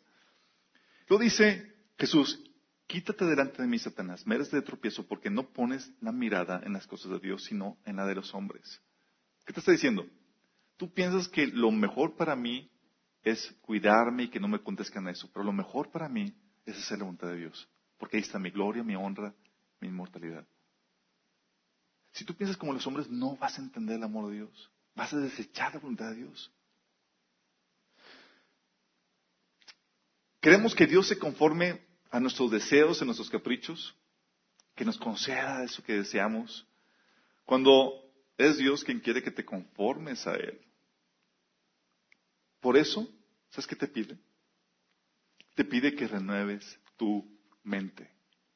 [1.08, 2.38] Lo dice Jesús,
[2.86, 6.72] quítate delante de mí, Satanás, me eres de tropiezo porque no pones la mirada en
[6.74, 8.82] las cosas de Dios, sino en la de los hombres.
[9.46, 10.06] ¿Qué te está diciendo?
[10.76, 12.70] Tú piensas que lo mejor para mí
[13.30, 16.34] es cuidarme y que no me acontezcan eso, pero lo mejor para mí
[16.66, 19.34] es hacer la voluntad de Dios, porque ahí está mi gloria, mi honra,
[19.80, 20.46] mi inmortalidad.
[22.12, 25.12] Si tú piensas como los hombres, no vas a entender el amor de Dios, vas
[25.12, 26.52] a desechar la voluntad de Dios.
[30.40, 33.94] Queremos que Dios se conforme a nuestros deseos, a nuestros caprichos,
[34.74, 36.66] que nos conceda eso que deseamos,
[37.44, 37.92] cuando
[38.36, 40.60] es Dios quien quiere que te conformes a Él.
[42.60, 43.08] Por eso,
[43.50, 44.18] ¿sabes qué te pide?
[45.54, 47.24] Te pide que renueves tu
[47.64, 48.10] mente.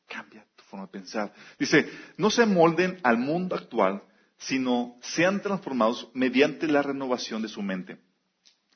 [0.06, 1.32] Cambia tu forma de pensar.
[1.58, 4.02] Dice, no se molden al mundo actual,
[4.38, 7.98] sino sean transformados mediante la renovación de su mente.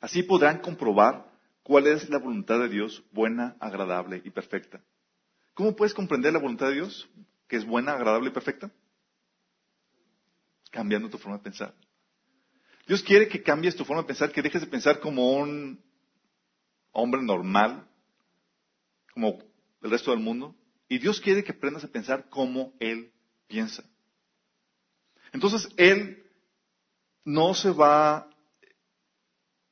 [0.00, 1.30] Así podrán comprobar
[1.62, 4.80] cuál es la voluntad de Dios, buena, agradable y perfecta.
[5.54, 7.08] ¿Cómo puedes comprender la voluntad de Dios,
[7.48, 8.70] que es buena, agradable y perfecta?
[10.70, 11.74] Cambiando tu forma de pensar.
[12.86, 15.82] Dios quiere que cambies tu forma de pensar, que dejes de pensar como un
[16.96, 17.86] hombre normal,
[19.12, 19.38] como
[19.82, 20.54] el resto del mundo.
[20.88, 23.12] Y Dios quiere que aprendas a pensar como Él
[23.46, 23.84] piensa.
[25.32, 26.24] Entonces, Él
[27.24, 28.30] no se va,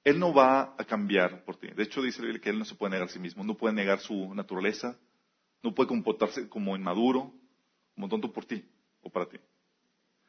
[0.02, 1.68] Él no va a cambiar por ti.
[1.68, 4.00] De hecho, dice que Él no se puede negar a sí mismo, no puede negar
[4.00, 4.98] su naturaleza,
[5.62, 7.32] no puede comportarse como inmaduro,
[7.94, 8.64] como tonto por ti
[9.00, 9.38] o para ti.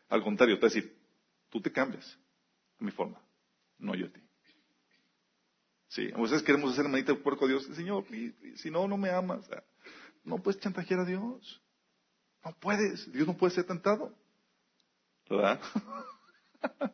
[0.08, 0.98] Al contrario, te va a decir,
[1.50, 2.18] tú te cambias
[2.80, 3.20] a mi forma,
[3.80, 4.25] no yo a ti.
[5.96, 8.04] Sí, a veces queremos hacer manita de puerco a Dios, Señor,
[8.58, 9.50] si no, no me amas.
[10.26, 11.62] No puedes chantajear a Dios.
[12.44, 14.14] No puedes, Dios no puede ser tentado.
[15.30, 15.62] ¿Verdad?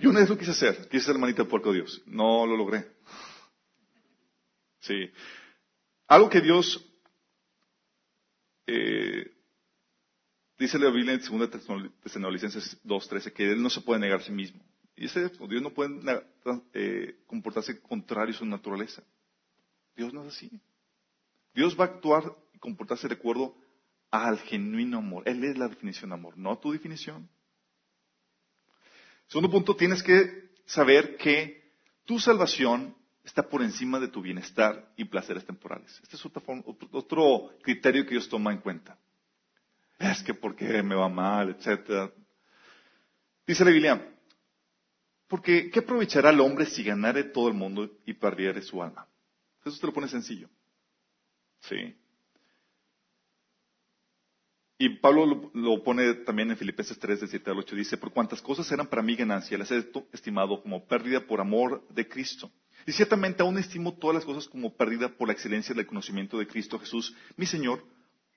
[0.00, 2.00] Yo una vez lo quise hacer, quise hacer manita de puerco a Dios.
[2.06, 2.88] No lo logré.
[4.78, 5.10] Sí.
[6.06, 6.80] Algo que Dios
[8.68, 9.34] eh,
[10.56, 11.50] Dice la Biblia en 2
[12.04, 14.67] Tesalonicenses 2.13 que Él no se puede negar a sí mismo.
[14.98, 16.00] Y ese, Dios no puede
[16.74, 19.02] eh, comportarse contrario a su naturaleza.
[19.96, 20.50] Dios no es así.
[21.54, 23.56] Dios va a actuar y comportarse de acuerdo
[24.10, 25.22] al genuino amor.
[25.26, 27.28] Él es la definición de amor, no tu definición.
[29.28, 31.72] Segundo punto, tienes que saber que
[32.04, 36.00] tu salvación está por encima de tu bienestar y placeres temporales.
[36.02, 36.42] Este es otro,
[36.92, 38.98] otro criterio que Dios toma en cuenta
[39.98, 42.10] es que porque me va mal, etcétera.
[43.46, 44.17] Dice la Biblia,
[45.28, 49.06] porque ¿qué aprovechará el hombre si ganare todo el mundo y perdiere su alma?
[49.64, 50.48] Eso te lo pone sencillo.
[51.60, 51.94] Sí.
[54.78, 57.76] Y Pablo lo, pone también en Filipenses 3, de 7 al 8.
[57.76, 61.86] Dice, por cuantas cosas eran para mí ganancia, las he estimado como pérdida por amor
[61.88, 62.50] de Cristo.
[62.86, 66.46] Y ciertamente aún estimo todas las cosas como pérdida por la excelencia del conocimiento de
[66.46, 67.84] Cristo Jesús, mi Señor,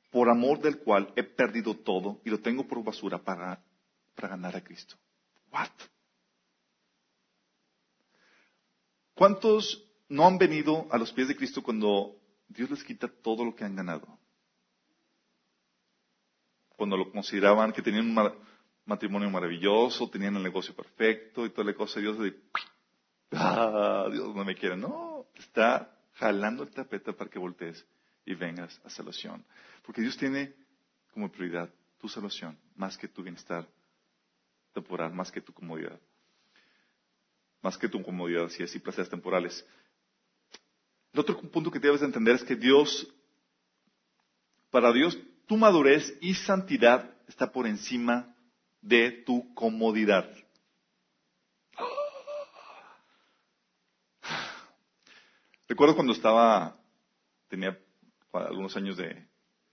[0.09, 3.63] por amor del cual he perdido todo y lo tengo por basura para,
[4.15, 4.95] para ganar a Cristo.
[5.51, 5.69] What?
[9.21, 12.15] ¿Cuántos no han venido a los pies de Cristo cuando
[12.47, 14.17] Dios les quita todo lo que han ganado?
[16.75, 18.33] Cuando lo consideraban que tenían un
[18.83, 22.35] matrimonio maravilloso, tenían el negocio perfecto y toda la cosa, Dios de,
[23.33, 24.75] ah, Dios no me quiere.
[24.75, 27.85] No, está jalando el tapete para que voltees
[28.25, 29.45] y vengas a salvación.
[29.83, 30.55] Porque Dios tiene
[31.13, 33.67] como prioridad tu salvación más que tu bienestar
[34.73, 35.99] temporal, más que tu comodidad.
[37.61, 39.65] Más que tu comodidad, si es y placeres temporales.
[41.13, 43.07] El otro punto que debes entender es que Dios,
[44.69, 48.35] para Dios, tu madurez y santidad está por encima
[48.81, 50.31] de tu comodidad.
[55.67, 56.77] Recuerdo cuando estaba,
[57.49, 57.77] tenía
[58.31, 59.27] algunos años de,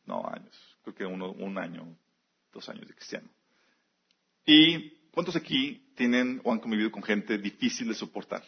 [0.05, 1.97] no años, creo que uno, un año,
[2.53, 3.29] dos años de cristiano.
[4.45, 8.45] ¿Y cuántos aquí tienen o han convivido con gente difícil de soportar?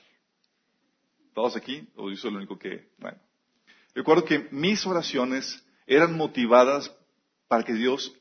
[1.35, 1.89] ¿Todos aquí?
[1.97, 3.19] ¿O yo soy el único que, bueno?
[3.93, 6.95] Recuerdo que mis oraciones eran motivadas
[7.49, 8.15] para que Dios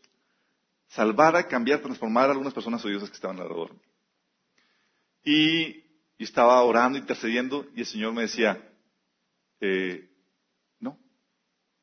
[0.87, 3.75] salvara, cambiara, transformara a algunas personas odiosas que estaban alrededor.
[5.23, 5.83] Y,
[6.17, 8.67] y estaba orando, intercediendo, y el Señor me decía,
[9.59, 10.09] eh,
[10.79, 10.97] no,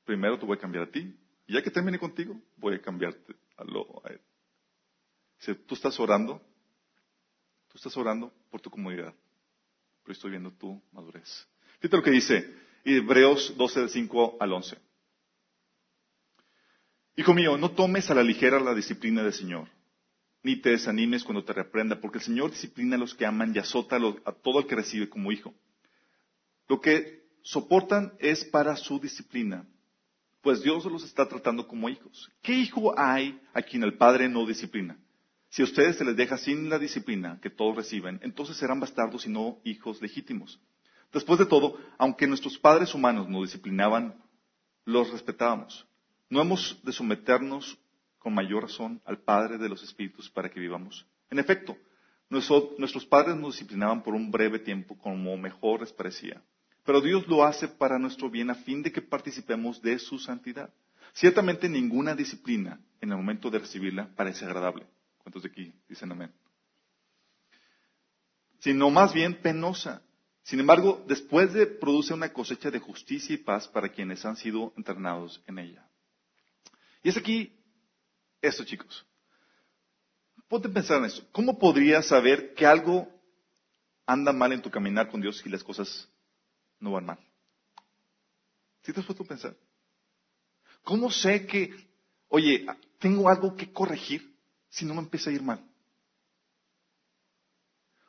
[0.04, 3.36] primero te voy a cambiar a ti, y ya que termine contigo, voy a cambiarte
[3.56, 4.20] a, lo, a él.
[5.38, 6.42] Dice, tú estás orando,
[7.76, 9.14] estás orando por tu comodidad,
[10.02, 11.46] pero estoy viendo tu madurez.
[11.78, 14.78] Fíjate lo que dice Hebreos 12, del 5 al 11.
[17.16, 19.68] Hijo mío, no tomes a la ligera la disciplina del Señor,
[20.42, 23.58] ni te desanimes cuando te reprenda, porque el Señor disciplina a los que aman y
[23.58, 25.54] azota a todo el que recibe como hijo.
[26.68, 29.66] Lo que soportan es para su disciplina,
[30.42, 32.30] pues Dios los está tratando como hijos.
[32.42, 34.96] ¿Qué hijo hay a quien el Padre no disciplina?
[35.48, 39.26] Si a ustedes se les deja sin la disciplina que todos reciben, entonces serán bastardos
[39.26, 40.60] y no hijos legítimos.
[41.12, 44.14] Después de todo, aunque nuestros padres humanos nos disciplinaban,
[44.84, 45.86] los respetábamos.
[46.28, 47.78] No hemos de someternos
[48.18, 51.06] con mayor razón al Padre de los Espíritus para que vivamos.
[51.30, 51.76] En efecto,
[52.28, 56.42] nuestros padres nos disciplinaban por un breve tiempo como mejor les parecía.
[56.84, 60.72] Pero Dios lo hace para nuestro bien a fin de que participemos de su santidad.
[61.12, 64.86] Ciertamente ninguna disciplina en el momento de recibirla parece agradable.
[65.26, 66.32] ¿Cuántos de aquí dicen amén?
[68.60, 70.00] Sino más bien penosa.
[70.44, 74.72] Sin embargo, después de produce una cosecha de justicia y paz para quienes han sido
[74.76, 75.90] entrenados en ella.
[77.02, 77.52] Y es aquí
[78.40, 79.04] esto, chicos.
[80.46, 81.26] Ponte a pensar en eso.
[81.32, 83.12] ¿Cómo podrías saber que algo
[84.06, 86.08] anda mal en tu caminar con Dios si las cosas
[86.78, 87.18] no van mal.
[88.82, 89.56] ¿Sí te has puesto a pensar?
[90.84, 91.74] ¿Cómo sé que,
[92.28, 92.64] oye,
[93.00, 94.35] tengo algo que corregir
[94.68, 95.64] si no me empieza a ir mal?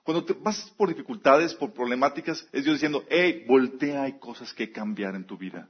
[0.03, 4.71] Cuando te vas por dificultades, por problemáticas, es Dios diciendo, hey, voltea, hay cosas que
[4.71, 5.69] cambiar en tu vida.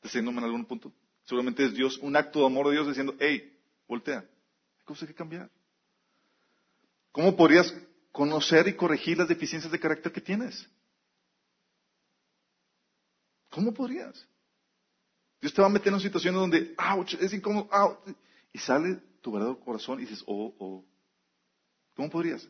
[0.00, 0.92] ¿Te en algún punto?
[1.24, 3.58] Seguramente es Dios, un acto de amor de Dios diciendo, hey,
[3.88, 5.50] voltea, hay cosas que cambiar.
[7.12, 7.74] ¿Cómo podrías
[8.12, 10.68] conocer y corregir las deficiencias de carácter que tienes?
[13.48, 14.26] ¿Cómo podrías?
[15.40, 17.98] Dios te va a meter en una situación donde, ouch, es incómodo, ouch,
[18.52, 20.84] y sale tu verdadero corazón y dices, oh, oh.
[21.94, 22.48] ¿Cómo podrías?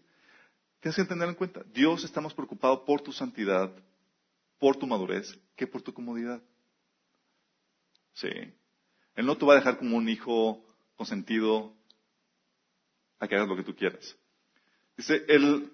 [0.80, 3.70] Tienes que tener en cuenta, Dios está más preocupado por tu santidad,
[4.59, 6.42] por tu madurez, que por tu comodidad.
[8.14, 8.28] Sí.
[9.14, 10.64] Él no te va a dejar como un hijo
[10.96, 11.74] consentido
[13.18, 14.16] a que hagas lo que tú quieras.
[14.96, 15.72] Dice, el,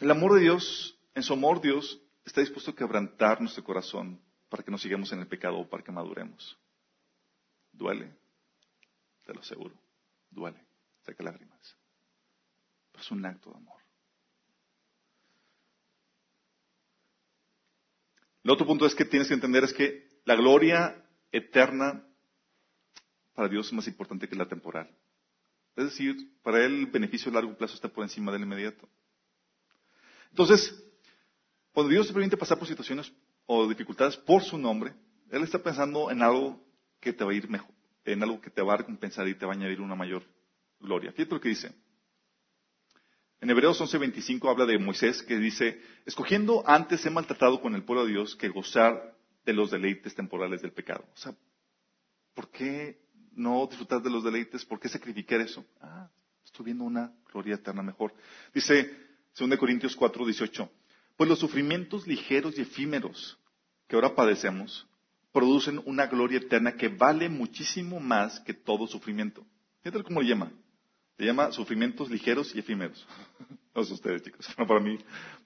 [0.00, 4.62] el amor de Dios, en su amor Dios está dispuesto a quebrantar nuestro corazón para
[4.62, 6.58] que no sigamos en el pecado o para que maduremos.
[7.72, 8.12] Duele,
[9.26, 9.74] te lo aseguro,
[10.30, 10.64] duele,
[11.04, 11.76] saca lágrimas.
[12.92, 13.80] Pero es un acto de amor.
[18.44, 22.06] El otro punto es que tienes que entender es que la gloria eterna
[23.34, 24.88] para Dios es más importante que la temporal.
[25.74, 28.88] Es decir, para Él el beneficio a largo plazo está por encima del inmediato.
[30.30, 30.72] Entonces,
[31.72, 33.12] cuando Dios te permite pasar por situaciones
[33.46, 34.94] o dificultades por su nombre,
[35.30, 36.64] Él está pensando en algo
[37.00, 37.74] que te va a ir mejor,
[38.12, 40.22] en algo que te va a recompensar y te va a añadir una mayor
[40.80, 41.12] gloria.
[41.12, 41.74] Fíjate lo que dice.
[43.40, 48.06] En Hebreos 11:25 habla de Moisés que dice, escogiendo antes he maltratado con el pueblo
[48.06, 49.14] de Dios que gozar
[49.44, 51.04] de los deleites temporales del pecado.
[51.14, 51.34] O sea,
[52.34, 52.98] ¿por qué
[53.32, 54.64] no disfrutar de los deleites?
[54.64, 55.64] ¿Por qué sacrificar eso?
[55.80, 56.08] Ah,
[56.44, 58.14] estoy viendo una gloria eterna mejor.
[58.54, 58.90] Dice
[59.38, 60.68] 2 Corintios 4:18,
[61.16, 63.38] pues los sufrimientos ligeros y efímeros
[63.86, 64.86] que ahora padecemos
[65.36, 69.44] producen una gloria eterna que vale muchísimo más que todo sufrimiento.
[69.82, 70.50] Fíjate cómo le llama.
[71.18, 73.06] Le llama sufrimientos ligeros y efímeros.
[73.74, 74.46] no sé ustedes, chicos.
[74.56, 74.96] para mí,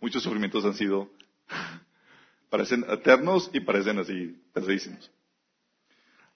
[0.00, 1.10] muchos sufrimientos han sido,
[2.50, 5.10] parecen eternos y parecen así, pesadísimos.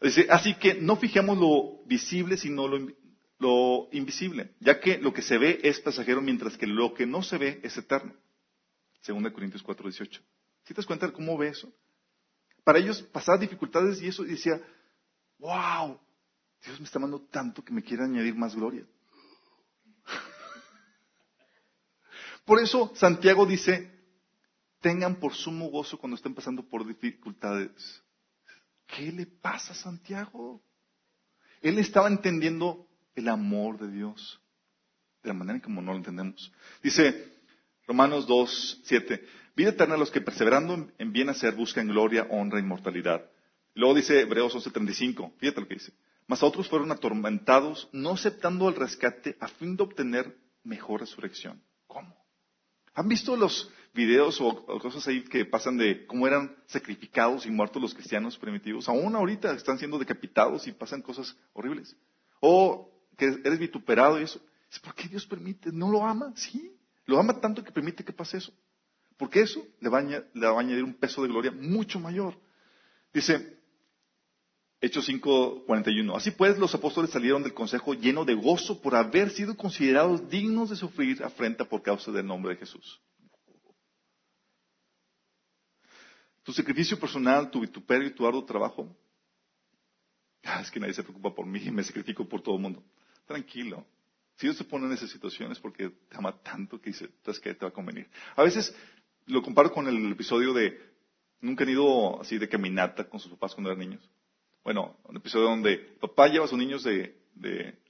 [0.00, 5.38] Dice, así que no fijemos lo visible, sino lo, invisible, ya que lo que se
[5.38, 8.14] ve es pasajero, mientras que lo que no se ve es eterno.
[9.06, 10.20] 2 Corintios 4, 18.
[10.64, 11.72] ¿Sí te das cuenta cómo ve eso?
[12.64, 14.60] Para ellos pasar dificultades y eso decía,
[15.38, 16.00] wow,
[16.64, 18.84] Dios me está amando tanto que me quiere añadir más gloria.
[22.44, 23.90] Por eso Santiago dice,
[24.80, 28.02] tengan por sumo gozo cuando estén pasando por dificultades.
[28.86, 30.62] ¿Qué le pasa a Santiago?
[31.62, 34.40] Él estaba entendiendo el amor de Dios
[35.22, 36.52] de la manera como no lo entendemos.
[36.82, 37.32] Dice,
[37.86, 39.26] Romanos 2, 7.
[39.56, 43.30] Vida eterna a los que perseverando en bien hacer buscan gloria, honra, inmortalidad.
[43.74, 45.92] Luego dice Hebreos 11:35, fíjate lo que dice.
[46.26, 51.62] Mas otros fueron atormentados, no aceptando el rescate a fin de obtener mejor resurrección.
[51.86, 52.16] ¿Cómo?
[52.94, 57.82] ¿Han visto los videos o, cosas ahí que pasan de cómo eran sacrificados y muertos
[57.82, 58.88] los cristianos primitivos?
[58.88, 61.96] Aún ahorita están siendo decapitados y pasan cosas horribles.
[62.40, 64.40] O que eres vituperado y eso.
[64.82, 65.70] ¿Por qué Dios permite?
[65.70, 66.32] ¿No lo ama?
[66.34, 66.72] Sí.
[67.06, 68.52] Lo ama tanto que permite que pase eso.
[69.16, 72.36] Porque eso le va, a añadir un peso de gloria mucho mayor.
[73.12, 73.58] Dice,
[74.80, 76.16] Hechos 5:41.
[76.16, 80.70] Así pues, los apóstoles salieron del consejo lleno de gozo por haber sido considerados dignos
[80.70, 83.00] de sufrir afrenta por causa del nombre de Jesús.
[86.42, 88.94] Tu sacrificio personal, tu vituperio y tu arduo trabajo.
[90.42, 92.84] Ah, es que nadie se preocupa por mí y me sacrifico por todo el mundo.
[93.26, 93.86] Tranquilo.
[94.36, 97.54] Si Dios te pone en esas situaciones porque te ama tanto que dice, entonces que
[97.54, 98.06] te va a convenir.
[98.36, 98.74] A veces
[99.26, 100.78] lo comparo con el episodio de,
[101.40, 104.10] nunca han ido así de caminata con sus papás cuando eran niños.
[104.62, 107.14] Bueno, un episodio donde papá lleva a sus niños de,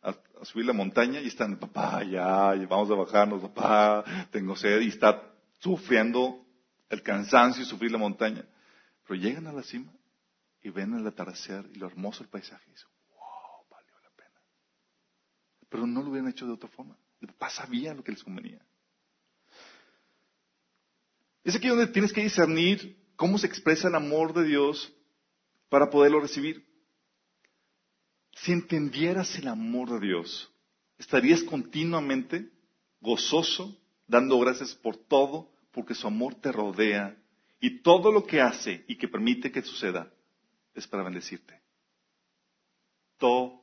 [0.03, 4.89] a, subir la montaña y están, papá, ya, vamos a bajarnos, papá, tengo sed y
[4.89, 5.23] está
[5.61, 6.45] sufriendo
[6.91, 8.45] el cansancio y sufrir la montaña.
[9.07, 9.93] Pero llegan a la cima
[10.63, 14.41] y ven el atardecer y lo hermoso del paisaje y dicen, wow, valió la pena.
[15.69, 16.97] Pero no lo hubieran hecho de otra forma.
[17.21, 18.61] El papá sabía lo que les convenía.
[21.45, 24.93] Es aquí donde tienes que discernir cómo se expresa el amor de Dios
[25.69, 26.67] para poderlo recibir.
[28.33, 30.51] Si entendieras el amor de Dios,
[30.99, 32.51] estarías continuamente
[33.01, 37.17] gozoso, dando gracias por todo, porque su amor te rodea
[37.61, 40.11] y todo lo que hace y que permite que suceda
[40.75, 41.61] es para bendecirte.
[43.19, 43.63] Todo.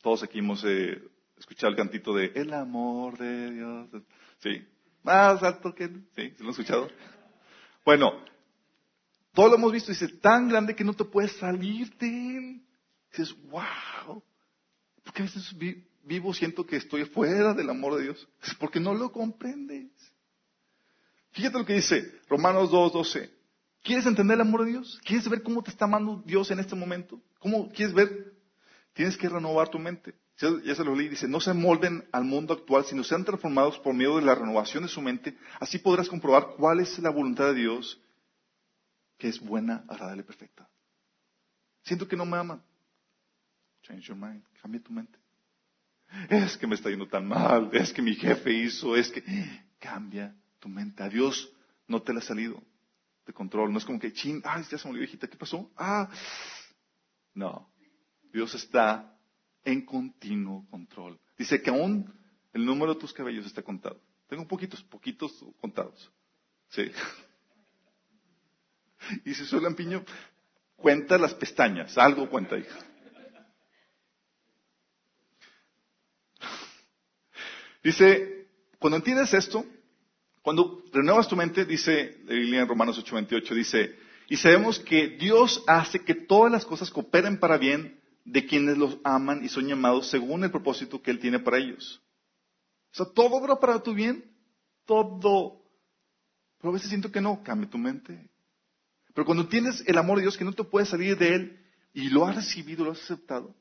[0.00, 1.02] Todos aquí hemos eh,
[1.36, 3.88] escuchado el cantito de El amor de Dios.
[4.38, 4.64] Sí.
[5.08, 5.88] Más alto que...
[5.88, 6.90] Sí, ¿se lo han escuchado?
[7.82, 8.12] Bueno,
[9.32, 12.62] todo lo hemos visto, dice, tan grande que no te puedes salir de él.
[13.10, 14.22] Dices, wow.
[15.02, 15.56] Porque a veces
[16.04, 18.28] vivo siento que estoy fuera del amor de Dios.
[18.42, 19.90] Es porque no lo comprendes.
[21.30, 23.30] Fíjate lo que dice Romanos 2.12.
[23.82, 25.00] ¿Quieres entender el amor de Dios?
[25.06, 27.18] ¿Quieres ver cómo te está amando Dios en este momento?
[27.38, 28.34] ¿Cómo quieres ver?
[28.92, 30.14] Tienes que renovar tu mente.
[30.38, 33.92] Ya se lo leí, dice, no se molden al mundo actual, sino sean transformados por
[33.92, 35.36] medio de la renovación de su mente.
[35.58, 38.00] Así podrás comprobar cuál es la voluntad de Dios,
[39.16, 40.68] que es buena, agradable y perfecta.
[41.82, 42.62] Siento que no me aman.
[43.82, 44.44] Change your mind.
[44.62, 45.18] Cambia tu mente.
[46.28, 47.70] Es que me está yendo tan mal.
[47.72, 48.94] Es que mi jefe hizo.
[48.94, 49.24] Es que.
[49.80, 51.02] Cambia tu mente.
[51.02, 51.52] A Dios
[51.88, 52.62] no te la ha salido
[53.26, 53.72] de control.
[53.72, 55.26] No es como que, chin, ay, ya se olvidó, hijita.
[55.26, 55.68] ¿Qué pasó?
[55.76, 56.08] Ah.
[57.34, 57.68] No.
[58.32, 59.17] Dios está
[59.68, 61.20] en continuo control.
[61.36, 62.10] Dice que aún
[62.54, 64.00] el número de tus cabellos está contado.
[64.26, 66.10] Tengo poquitos, poquitos contados.
[66.70, 66.90] Sí.
[69.24, 70.04] Y si soy lampiño,
[70.74, 72.78] cuenta las pestañas, algo cuenta, hija.
[77.82, 78.48] Dice,
[78.80, 79.64] cuando entiendes esto,
[80.42, 83.96] cuando renuevas tu mente, dice la Biblia en Romanos 8:28, dice,
[84.28, 87.97] y sabemos que Dios hace que todas las cosas cooperen para bien
[88.30, 92.02] de quienes los aman y son llamados según el propósito que Él tiene para ellos.
[92.92, 94.24] O sea, todo obra para tu bien,
[94.84, 95.62] todo.
[96.58, 98.30] Pero a veces siento que no, cambia tu mente.
[99.14, 102.10] Pero cuando tienes el amor de Dios que no te puedes salir de Él y
[102.10, 103.54] lo has recibido, lo has aceptado,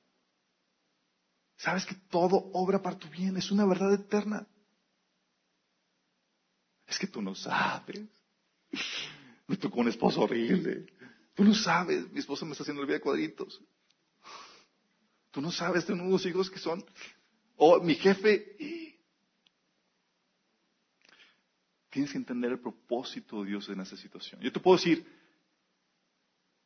[1.55, 4.47] sabes que todo obra para tu bien, es una verdad eterna.
[6.85, 8.01] Es que tú no sabes.
[9.47, 10.87] Me tocó un esposo horrible.
[11.35, 13.61] Tú no sabes, mi esposa me está haciendo el vida de cuadritos.
[15.31, 16.83] Tú no sabes, tengo unos hijos que son,
[17.55, 18.55] o mi jefe.
[21.89, 24.39] Tienes que entender el propósito de Dios en esa situación.
[24.41, 25.05] Yo te puedo decir,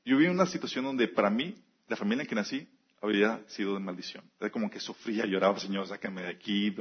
[0.03, 1.55] yo vi una situación donde para mí,
[1.87, 2.67] la familia en que nací,
[3.01, 4.29] había sido de maldición.
[4.39, 6.75] Era como que sufría, lloraba, Señor, sácame de aquí.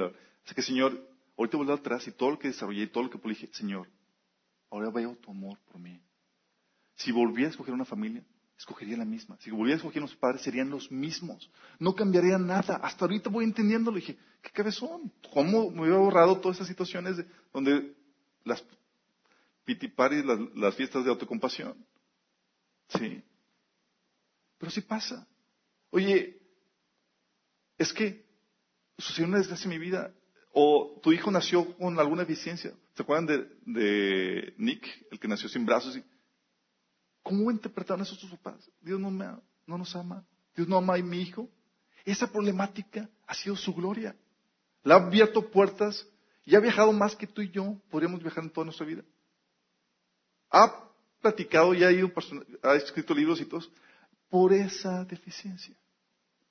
[0.45, 3.49] Así que, Señor, ahorita vuelvo atrás y todo lo que desarrollé, todo lo que dije,
[3.53, 3.87] Señor,
[4.69, 6.01] ahora veo tu amor por mí.
[6.95, 8.23] Si volviera a escoger una familia,
[8.61, 9.37] escogería la misma.
[9.39, 11.49] Si volviera a escoger unos padres, serían los mismos.
[11.79, 12.75] No cambiaría nada.
[12.75, 13.97] Hasta ahorita voy entendiéndolo.
[13.97, 15.11] Dije, ¿qué cabezón?
[15.33, 17.17] ¿Cómo me hubiera borrado todas esas situaciones
[17.51, 17.95] donde
[18.43, 18.63] las
[19.65, 21.75] pitiparis, las, las fiestas de autocompasión?
[22.89, 23.23] Sí.
[24.59, 25.27] Pero sí pasa.
[25.89, 26.39] Oye,
[27.79, 28.23] es que
[28.99, 30.13] sucedió una desgracia en mi vida.
[30.53, 32.73] O tu hijo nació con alguna deficiencia.
[32.93, 35.99] ¿Se acuerdan de, de Nick, el que nació sin brazos?
[37.23, 38.69] ¿Cómo interpretaron eso sus papás?
[38.81, 39.25] Dios no, me,
[39.67, 40.25] no nos ama.
[40.55, 41.49] Dios no ama a mi hijo.
[42.03, 44.15] Esa problemática ha sido su gloria.
[44.83, 46.07] Le ha abierto puertas
[46.43, 49.03] y ha viajado más que tú y yo, podríamos viajar en toda nuestra vida.
[50.49, 50.89] Ha
[51.21, 52.11] platicado y ha ido,
[52.63, 53.61] ha escrito libros y todo,
[54.29, 55.75] por esa deficiencia.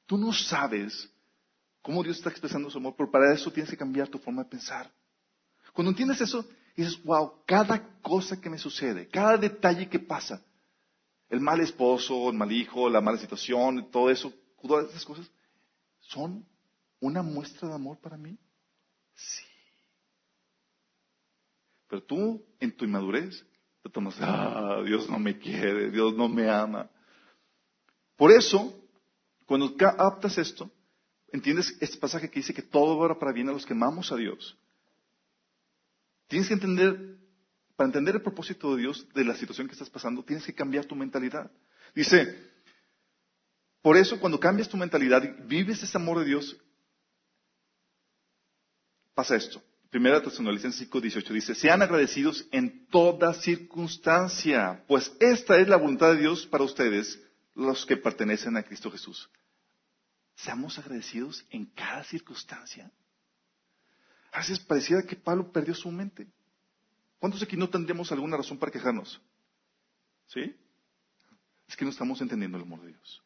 [0.07, 1.11] Tú no sabes
[1.83, 4.51] cómo Dios está expresando su amor, pero para eso tienes que cambiar tu forma de
[4.51, 4.91] pensar.
[5.73, 10.43] Cuando entiendes eso, dices, wow, cada cosa que me sucede, cada detalle que pasa,
[11.31, 15.31] el mal esposo, el mal hijo, la mala situación, todo eso, todas esas cosas,
[16.01, 16.45] son
[17.01, 18.37] una muestra de amor para mí.
[19.15, 19.45] Sí.
[21.89, 23.45] Pero tú, en tu inmadurez,
[23.83, 26.91] te tomas, ah, Dios no me quiere, Dios no me ama.
[28.17, 28.75] Por eso,
[29.47, 30.71] cuando captas esto,
[31.33, 34.17] entiendes este pasaje que dice que todo va para bien a los que amamos a
[34.17, 34.59] Dios.
[36.27, 37.19] Tienes que entender,
[37.81, 40.85] para entender el propósito de Dios de la situación que estás pasando, tienes que cambiar
[40.85, 41.51] tu mentalidad.
[41.95, 42.37] Dice,
[43.81, 46.59] por eso cuando cambias tu mentalidad y vives ese amor de Dios,
[49.15, 49.63] pasa esto.
[49.89, 56.13] Primera Tesalonicenses 5, 18 dice, sean agradecidos en toda circunstancia, pues esta es la voluntad
[56.13, 57.19] de Dios para ustedes,
[57.55, 59.31] los que pertenecen a Cristo Jesús.
[60.35, 62.93] Seamos agradecidos en cada circunstancia.
[64.33, 66.29] A veces pareciera que Pablo perdió su mente.
[67.21, 69.21] ¿Cuántos aquí no tendríamos alguna razón para quejarnos?
[70.27, 70.57] ¿Sí?
[71.69, 73.23] Es que no estamos entendiendo el amor de Dios.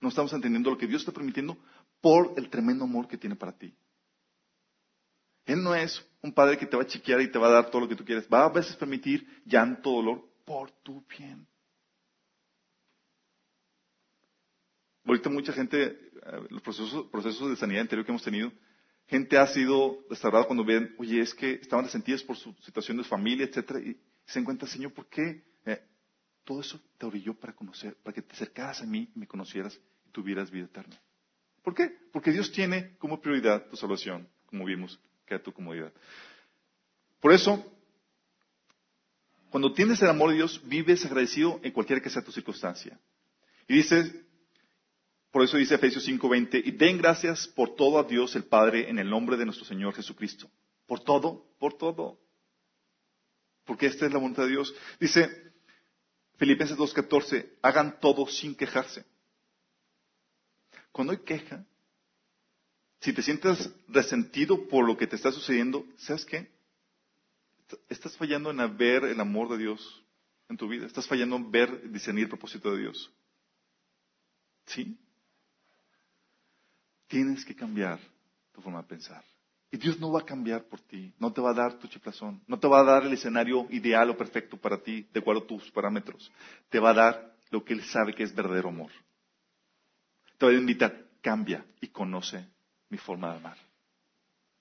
[0.00, 1.56] No estamos entendiendo lo que Dios está permitiendo
[2.02, 3.74] por el tremendo amor que tiene para ti.
[5.46, 7.70] Él no es un padre que te va a chiquear y te va a dar
[7.70, 8.28] todo lo que tú quieres.
[8.32, 11.46] Va a veces permitir llanto, dolor por tu bien.
[15.06, 18.52] Ahorita mucha gente, eh, los procesos, procesos de sanidad interior que hemos tenido,
[19.06, 23.04] gente ha sido restaurada cuando ven, oye, es que estaban resentidas por su situación de
[23.04, 23.96] familia, etcétera, y
[24.26, 25.42] se encuentra, Señor, ¿por qué?
[25.66, 25.82] Eh,
[26.44, 29.78] todo eso te orilló para conocer, para que te acercaras a mí y me conocieras
[30.06, 30.98] y tuvieras vida eterna.
[31.62, 31.90] ¿Por qué?
[32.12, 35.92] Porque Dios tiene como prioridad tu salvación, como vimos que a tu comodidad.
[37.20, 37.64] Por eso,
[39.50, 42.98] cuando tienes el amor de Dios, vives agradecido en cualquier que sea tu circunstancia.
[43.66, 44.23] Y dice,
[45.34, 49.00] por eso dice Efesios 5:20, y den gracias por todo a Dios el Padre en
[49.00, 50.48] el nombre de nuestro Señor Jesucristo.
[50.86, 52.20] Por todo, por todo.
[53.64, 54.72] Porque esta es la voluntad de Dios.
[55.00, 55.52] Dice
[56.36, 59.04] Filipenses 2:14, hagan todo sin quejarse.
[60.92, 61.66] Cuando hay queja,
[63.00, 66.48] si te sientes resentido por lo que te está sucediendo, ¿sabes qué?
[67.88, 70.04] Estás fallando en ver el amor de Dios
[70.48, 70.86] en tu vida.
[70.86, 73.12] Estás fallando en ver, discernir el propósito de Dios.
[74.66, 74.96] ¿Sí?
[77.06, 77.98] Tienes que cambiar
[78.52, 79.24] tu forma de pensar.
[79.70, 82.40] Y Dios no va a cambiar por ti, no te va a dar tu chiflazón,
[82.46, 85.46] no te va a dar el escenario ideal o perfecto para ti, de acuerdo a
[85.48, 86.30] tus parámetros.
[86.68, 88.92] Te va a dar lo que Él sabe que es verdadero amor.
[90.38, 92.46] Te va a invitar, cambia y conoce
[92.88, 93.58] mi forma de amar.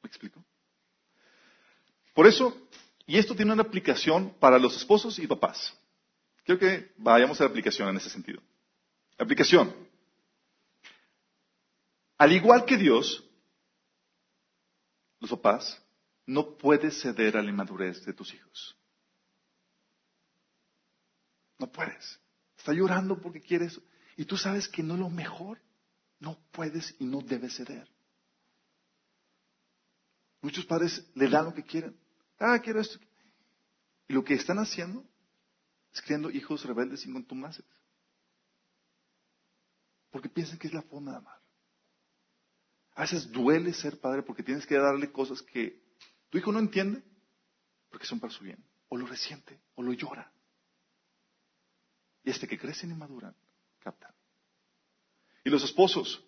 [0.01, 0.43] ¿Me explico?
[2.15, 2.67] Por eso,
[3.05, 5.77] y esto tiene una aplicación para los esposos y papás.
[6.43, 8.41] Quiero que vayamos a la aplicación en ese sentido.
[9.17, 9.73] Aplicación.
[12.23, 13.21] Al igual que Dios,
[15.19, 15.83] los papás,
[16.25, 18.77] no puedes ceder a la inmadurez de tus hijos.
[21.59, 22.21] No puedes.
[22.57, 23.77] Está llorando porque quieres.
[24.15, 25.59] Y tú sabes que no es lo mejor.
[26.21, 27.91] No puedes y no debes ceder.
[30.39, 31.93] Muchos padres le dan lo que quieren.
[32.39, 32.99] Ah, quiero esto.
[34.07, 35.03] Y lo que están haciendo
[35.91, 37.65] es criando hijos rebeldes y contumaces.
[40.09, 41.42] Porque piensan que es la forma de amar.
[42.95, 45.81] A veces duele ser padre porque tienes que darle cosas que
[46.29, 47.03] tu hijo no entiende
[47.89, 48.63] porque son para su bien.
[48.89, 50.31] O lo resiente, o lo llora.
[52.23, 53.35] Y este que crecen y maduran,
[53.79, 54.13] captan.
[55.43, 56.23] Y los esposos,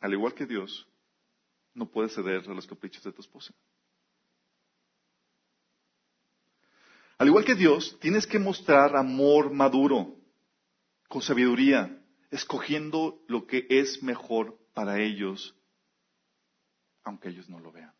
[0.00, 0.88] al igual que Dios,
[1.74, 3.54] no puedes ceder a los caprichos de tu esposa.
[7.18, 10.16] Al igual que Dios, tienes que mostrar amor maduro,
[11.08, 12.00] con sabiduría,
[12.30, 15.56] escogiendo lo que es mejor para ellos,
[17.02, 17.92] aunque ellos no lo vean,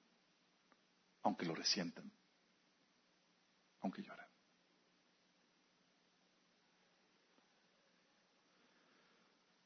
[1.22, 2.08] aunque lo resientan,
[3.80, 4.28] aunque lloren.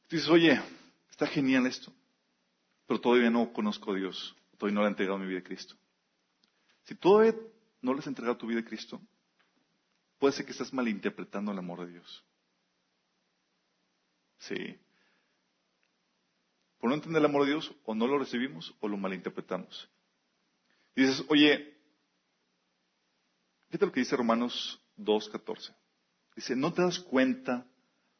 [0.09, 0.59] Dices, oye,
[1.11, 1.93] está genial esto
[2.87, 5.77] pero todavía no conozco a Dios, todavía no le he entregado mi vida a Cristo.
[6.85, 7.35] Si todavía
[7.83, 8.99] no le has entregado tu vida a Cristo,
[10.19, 12.25] puede ser que estás malinterpretando el amor de Dios.
[14.39, 14.82] Sí.
[16.83, 19.89] Por no entender el amor de Dios, o no lo recibimos o lo malinterpretamos.
[20.97, 21.77] dices, oye,
[23.69, 25.73] fíjate lo que dice Romanos 2.14.
[26.35, 27.65] Dice, ¿no te das cuenta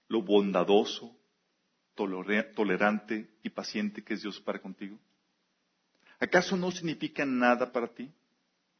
[0.07, 1.13] lo bondadoso,
[1.97, 4.97] tolerante y paciente que es Dios para contigo?
[6.21, 8.13] ¿Acaso no significa nada para ti?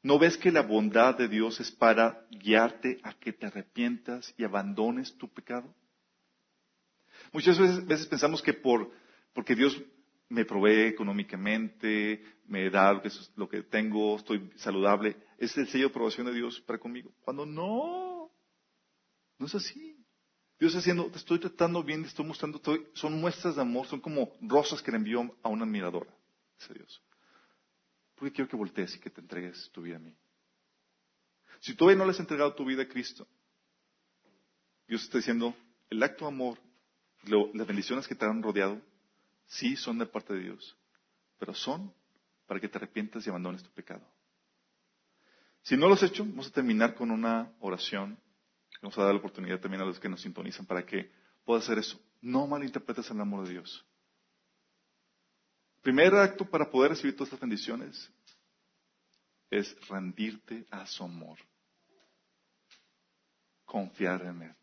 [0.01, 4.45] ¿No ves que la bondad de Dios es para guiarte a que te arrepientas y
[4.45, 5.75] abandones tu pecado?
[7.33, 9.02] Muchas veces, pensamos que por,
[9.33, 9.81] porque Dios
[10.29, 15.87] me provee económicamente, me da lo que, lo que tengo, estoy saludable, es el sello
[15.87, 17.13] de aprobación de Dios para conmigo.
[17.21, 18.31] Cuando no,
[19.39, 19.97] no es así.
[20.59, 22.63] Dios está haciendo, te estoy tratando bien, te estoy mostrando,
[22.95, 26.15] son muestras de amor, son como rosas que le envió a una admiradora,
[26.59, 27.03] dice Dios.
[28.15, 30.15] Porque quiero que voltees y que te entregues tu vida a mí.
[31.61, 33.27] Si todavía no le has entregado tu vida a Cristo,
[34.87, 35.55] Dios está diciendo,
[35.91, 36.59] el acto de amor,
[37.25, 38.81] las bendiciones que te han rodeado,
[39.53, 40.77] sí son de parte de Dios,
[41.39, 41.93] pero son
[42.47, 44.07] para que te arrepientas y abandones tu pecado.
[45.63, 48.19] Si no lo has hecho, vamos a terminar con una oración.
[48.81, 51.11] Vamos a dar la oportunidad también a los que nos sintonizan para que
[51.45, 52.01] puedas hacer eso.
[52.21, 53.85] No malinterpretes el amor de Dios.
[55.83, 58.11] Primer acto para poder recibir todas estas bendiciones
[59.51, 61.39] es rendirte a su amor.
[63.65, 64.55] Confiar en Él.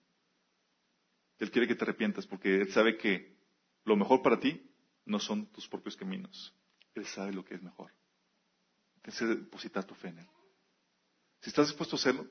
[1.37, 3.37] Él quiere que te arrepientas porque Él sabe que
[3.85, 4.68] lo mejor para ti
[5.09, 6.53] no son tus propios caminos.
[6.95, 7.91] Él sabe lo que es mejor.
[9.01, 10.27] Tienes que depositar tu fe en Él.
[11.41, 12.27] Si estás dispuesto a hacerlo,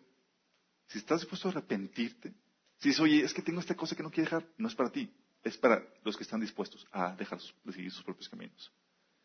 [0.86, 2.34] si estás dispuesto a arrepentirte,
[2.78, 4.90] si dices, oye, es que tengo esta cosa que no quiero dejar, no es para
[4.90, 5.12] ti
[5.42, 8.72] es para los que están dispuestos a dejar de seguir sus propios caminos.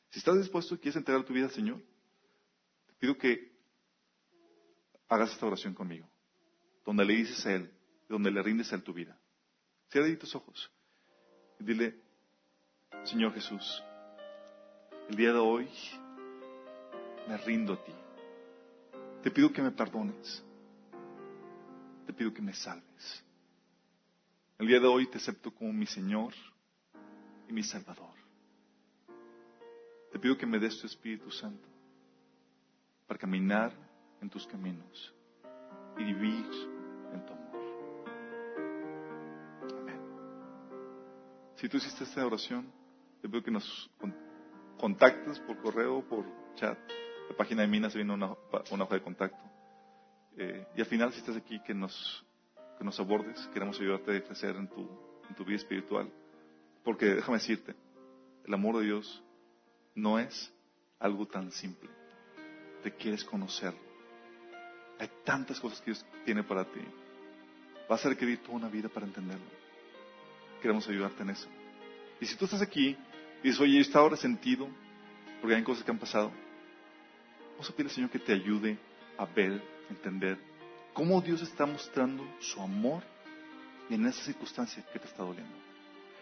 [0.09, 1.81] Si estás dispuesto y quieres entregar tu vida al Señor,
[2.87, 3.51] te pido que
[5.09, 6.09] hagas esta oración conmigo,
[6.85, 7.71] donde le dices a Él,
[8.07, 9.19] donde le rindes a Él tu vida.
[9.89, 10.71] Cierra tus ojos
[11.59, 11.99] y dile,
[13.03, 13.83] Señor Jesús,
[15.09, 15.69] el día de hoy
[17.27, 17.93] me rindo a ti.
[19.21, 20.43] Te pido que me perdones.
[22.05, 23.23] Te pido que me salves.
[24.59, 26.33] El día de hoy te acepto como mi Señor
[27.49, 28.13] y mi Salvador.
[30.11, 31.67] Te pido que me des tu Espíritu Santo
[33.07, 33.73] para caminar
[34.21, 35.13] en tus caminos
[35.97, 36.45] y vivir
[37.13, 37.53] en tu amor.
[39.79, 39.99] Amén.
[41.55, 42.82] Si tú hiciste esta oración,
[43.23, 43.89] te pido que nos
[44.77, 46.77] contactes por correo por chat.
[47.29, 49.41] La página de Minas viene una, hoja de contacto.
[50.35, 52.25] Eh, y al final, si estás aquí, que nos
[52.77, 54.81] que nos abordes, queremos ayudarte a crecer en tu,
[55.29, 56.11] en tu vida espiritual.
[56.83, 57.73] Porque déjame decirte,
[58.45, 59.23] el amor de Dios
[59.95, 60.53] no es
[60.99, 61.89] algo tan simple.
[62.83, 63.79] Te quieres conocerlo.
[64.99, 66.81] Hay tantas cosas que Dios tiene para ti.
[67.87, 69.47] Vas a requerir toda una vida para entenderlo.
[70.61, 71.47] Queremos ayudarte en eso.
[72.19, 72.97] Y si tú estás aquí
[73.43, 74.67] y dices, oye, yo estaba resentido
[75.41, 76.31] porque hay cosas que han pasado,
[77.51, 78.77] vamos a pedir al Señor que te ayude
[79.17, 80.37] a ver, entender
[80.93, 83.03] cómo Dios está mostrando su amor
[83.89, 85.55] en esa circunstancia que te está doliendo.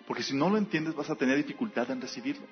[0.07, 2.47] Porque si no lo entiendes vas a tener dificultad en recibirlo.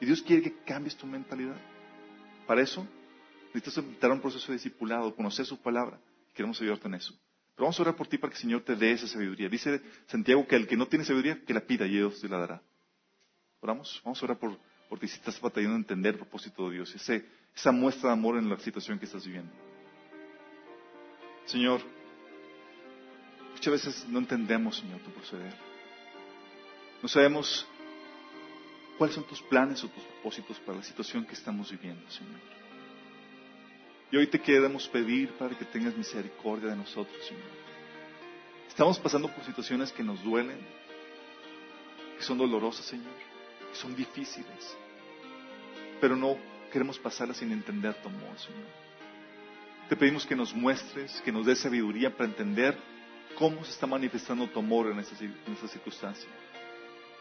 [0.00, 1.56] Y Dios quiere que cambies tu mentalidad.
[2.46, 2.86] Para eso
[3.52, 5.98] necesitas empezar un proceso de discipulado, conocer su palabra.
[6.32, 7.18] Queremos ayudarte en eso.
[7.56, 9.48] Pero vamos a orar por ti para que el Señor te dé esa sabiduría.
[9.48, 12.38] Dice Santiago que el que no tiene sabiduría, que la pida y Dios te la
[12.38, 12.62] dará.
[13.60, 14.58] Oramos, vamos a orar por,
[14.90, 18.36] por ti si estás batallando a entender el propósito de Dios, esa muestra de amor
[18.36, 19.50] en la situación que estás viviendo.
[21.46, 21.80] Señor,
[23.52, 25.54] muchas veces no entendemos, Señor, tu proceder.
[27.00, 27.66] No sabemos
[28.98, 32.65] cuáles son tus planes o tus propósitos para la situación que estamos viviendo, Señor.
[34.10, 37.42] Y hoy te queremos pedir, Padre, que tengas misericordia de nosotros, Señor.
[38.68, 40.58] Estamos pasando por situaciones que nos duelen,
[42.16, 43.12] que son dolorosas, Señor,
[43.72, 44.76] que son difíciles,
[46.00, 46.36] pero no
[46.70, 48.66] queremos pasarlas sin entender tu amor, Señor.
[49.88, 52.78] Te pedimos que nos muestres, que nos des sabiduría para entender
[53.36, 56.28] cómo se está manifestando tu amor en esta, en circunstancia.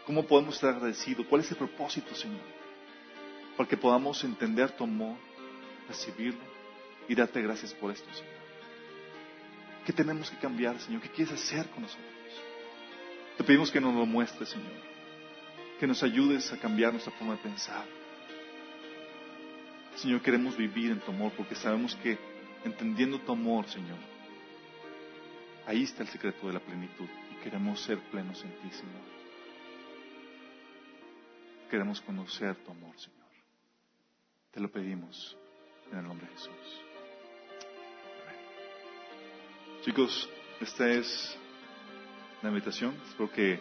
[0.06, 1.26] ¿Cómo podemos estar agradecidos?
[1.28, 2.46] ¿Cuál es el propósito, Señor?
[3.58, 5.18] Para que podamos entender tu amor,
[5.88, 6.55] recibirlo
[7.08, 8.34] y darte gracias por esto, Señor.
[9.86, 11.02] ¿Qué tenemos que cambiar, Señor?
[11.02, 12.06] ¿Qué quieres hacer con nosotros?
[13.38, 14.72] Te pedimos que nos lo muestres, Señor.
[15.80, 17.86] Que nos ayudes a cambiar nuestra forma de pensar.
[19.96, 22.18] Señor, queremos vivir en tu amor porque sabemos que
[22.64, 24.00] entendiendo tu amor, Señor.
[25.68, 29.16] Ahí está el secreto de la plenitud y queremos ser plenos en ti, Señor.
[31.70, 33.26] Queremos conocer tu amor, Señor.
[34.52, 35.38] Te lo pedimos
[35.92, 36.95] en el nombre de Jesús.
[39.86, 40.28] Chicos,
[40.60, 41.38] esta es
[42.42, 43.00] la invitación.
[43.08, 43.60] Espero que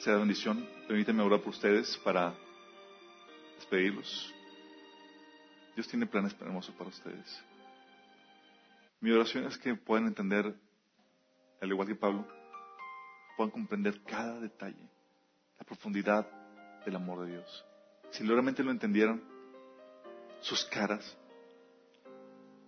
[0.00, 0.68] sea de bendición.
[0.88, 2.34] Permítanme orar por ustedes para
[3.54, 4.34] despedirlos.
[5.76, 7.44] Dios tiene planes hermosos para ustedes.
[9.00, 10.52] Mi oración es que puedan entender,
[11.60, 12.26] al igual que Pablo,
[13.36, 14.90] puedan comprender cada detalle,
[15.60, 16.26] la profundidad
[16.84, 17.64] del amor de Dios.
[18.10, 19.22] si realmente lo entendieran,
[20.40, 21.16] sus caras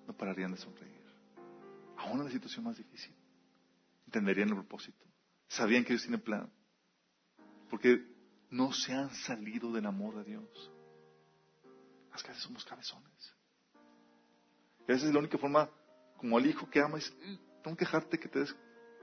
[0.06, 1.01] no pararían de sonreír.
[2.02, 3.14] Aún en la situación más difícil,
[4.06, 5.04] entenderían el propósito.
[5.48, 6.50] Sabían que Dios tiene plan.
[7.70, 8.04] Porque
[8.50, 10.72] no se han salido del amor de Dios.
[12.10, 13.34] Las veces somos cabezones.
[14.80, 15.70] Y a veces es la única forma,
[16.16, 18.44] como al hijo que ama, es, mm, tengo que dejarte que te,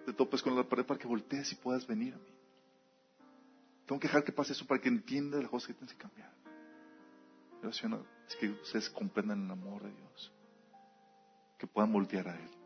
[0.05, 2.35] te topes con la pared para que voltees y puedas venir a mí.
[3.85, 6.31] Tengo que dejar que pase eso para que entienda las cosas que tienes que cambiar.
[7.63, 10.33] Es que ustedes comprendan el amor de Dios.
[11.57, 12.58] Que puedan voltear a Él.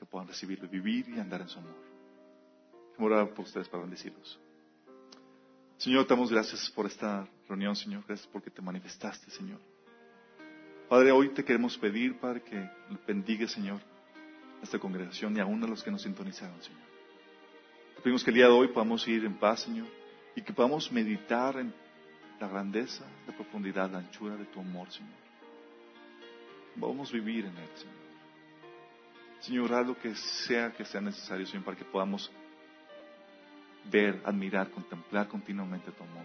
[0.00, 1.76] Que puedan recibirlo, vivir y andar en su amor.
[2.96, 4.40] Quiero por ustedes para bendecirlos.
[5.76, 8.02] Señor, te damos gracias por esta reunión, Señor.
[8.08, 9.60] Gracias porque te manifestaste, Señor.
[10.88, 12.70] Padre, hoy te queremos pedir, Padre, que
[13.06, 13.82] bendiga, Señor,
[14.60, 16.80] a esta congregación y aún a los que nos sintonizaron, Señor.
[17.96, 19.88] Te pedimos que el día de hoy podamos ir en paz, Señor,
[20.34, 21.74] y que podamos meditar en
[22.40, 25.12] la grandeza, la profundidad, la anchura de tu amor, Señor.
[26.76, 28.09] Vamos a vivir en él, Señor.
[29.40, 32.30] Señor, haz lo que sea que sea necesario, Señor, para que podamos
[33.90, 36.24] ver, admirar, contemplar continuamente tu amor.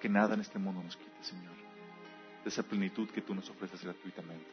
[0.00, 1.54] Que nada en este mundo nos quite, Señor,
[2.42, 4.50] de esa plenitud que tú nos ofreces gratuitamente.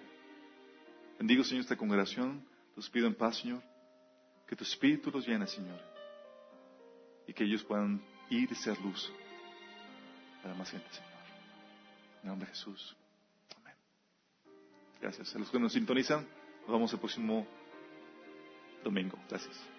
[1.18, 2.46] Bendigo, Señor, esta congregación.
[2.76, 3.64] Los pido en paz, Señor.
[4.46, 5.80] Que tu Espíritu los llene, Señor.
[7.26, 9.12] Y que ellos puedan ir y ser luz
[10.44, 11.12] para más gente, Señor.
[12.22, 12.96] En nombre de Jesús.
[15.02, 15.36] Gracias.
[15.36, 16.28] A los que nos sintonizan,
[16.62, 17.48] nos vemos el próximo
[18.84, 19.18] domingo.
[19.30, 19.77] Gracias.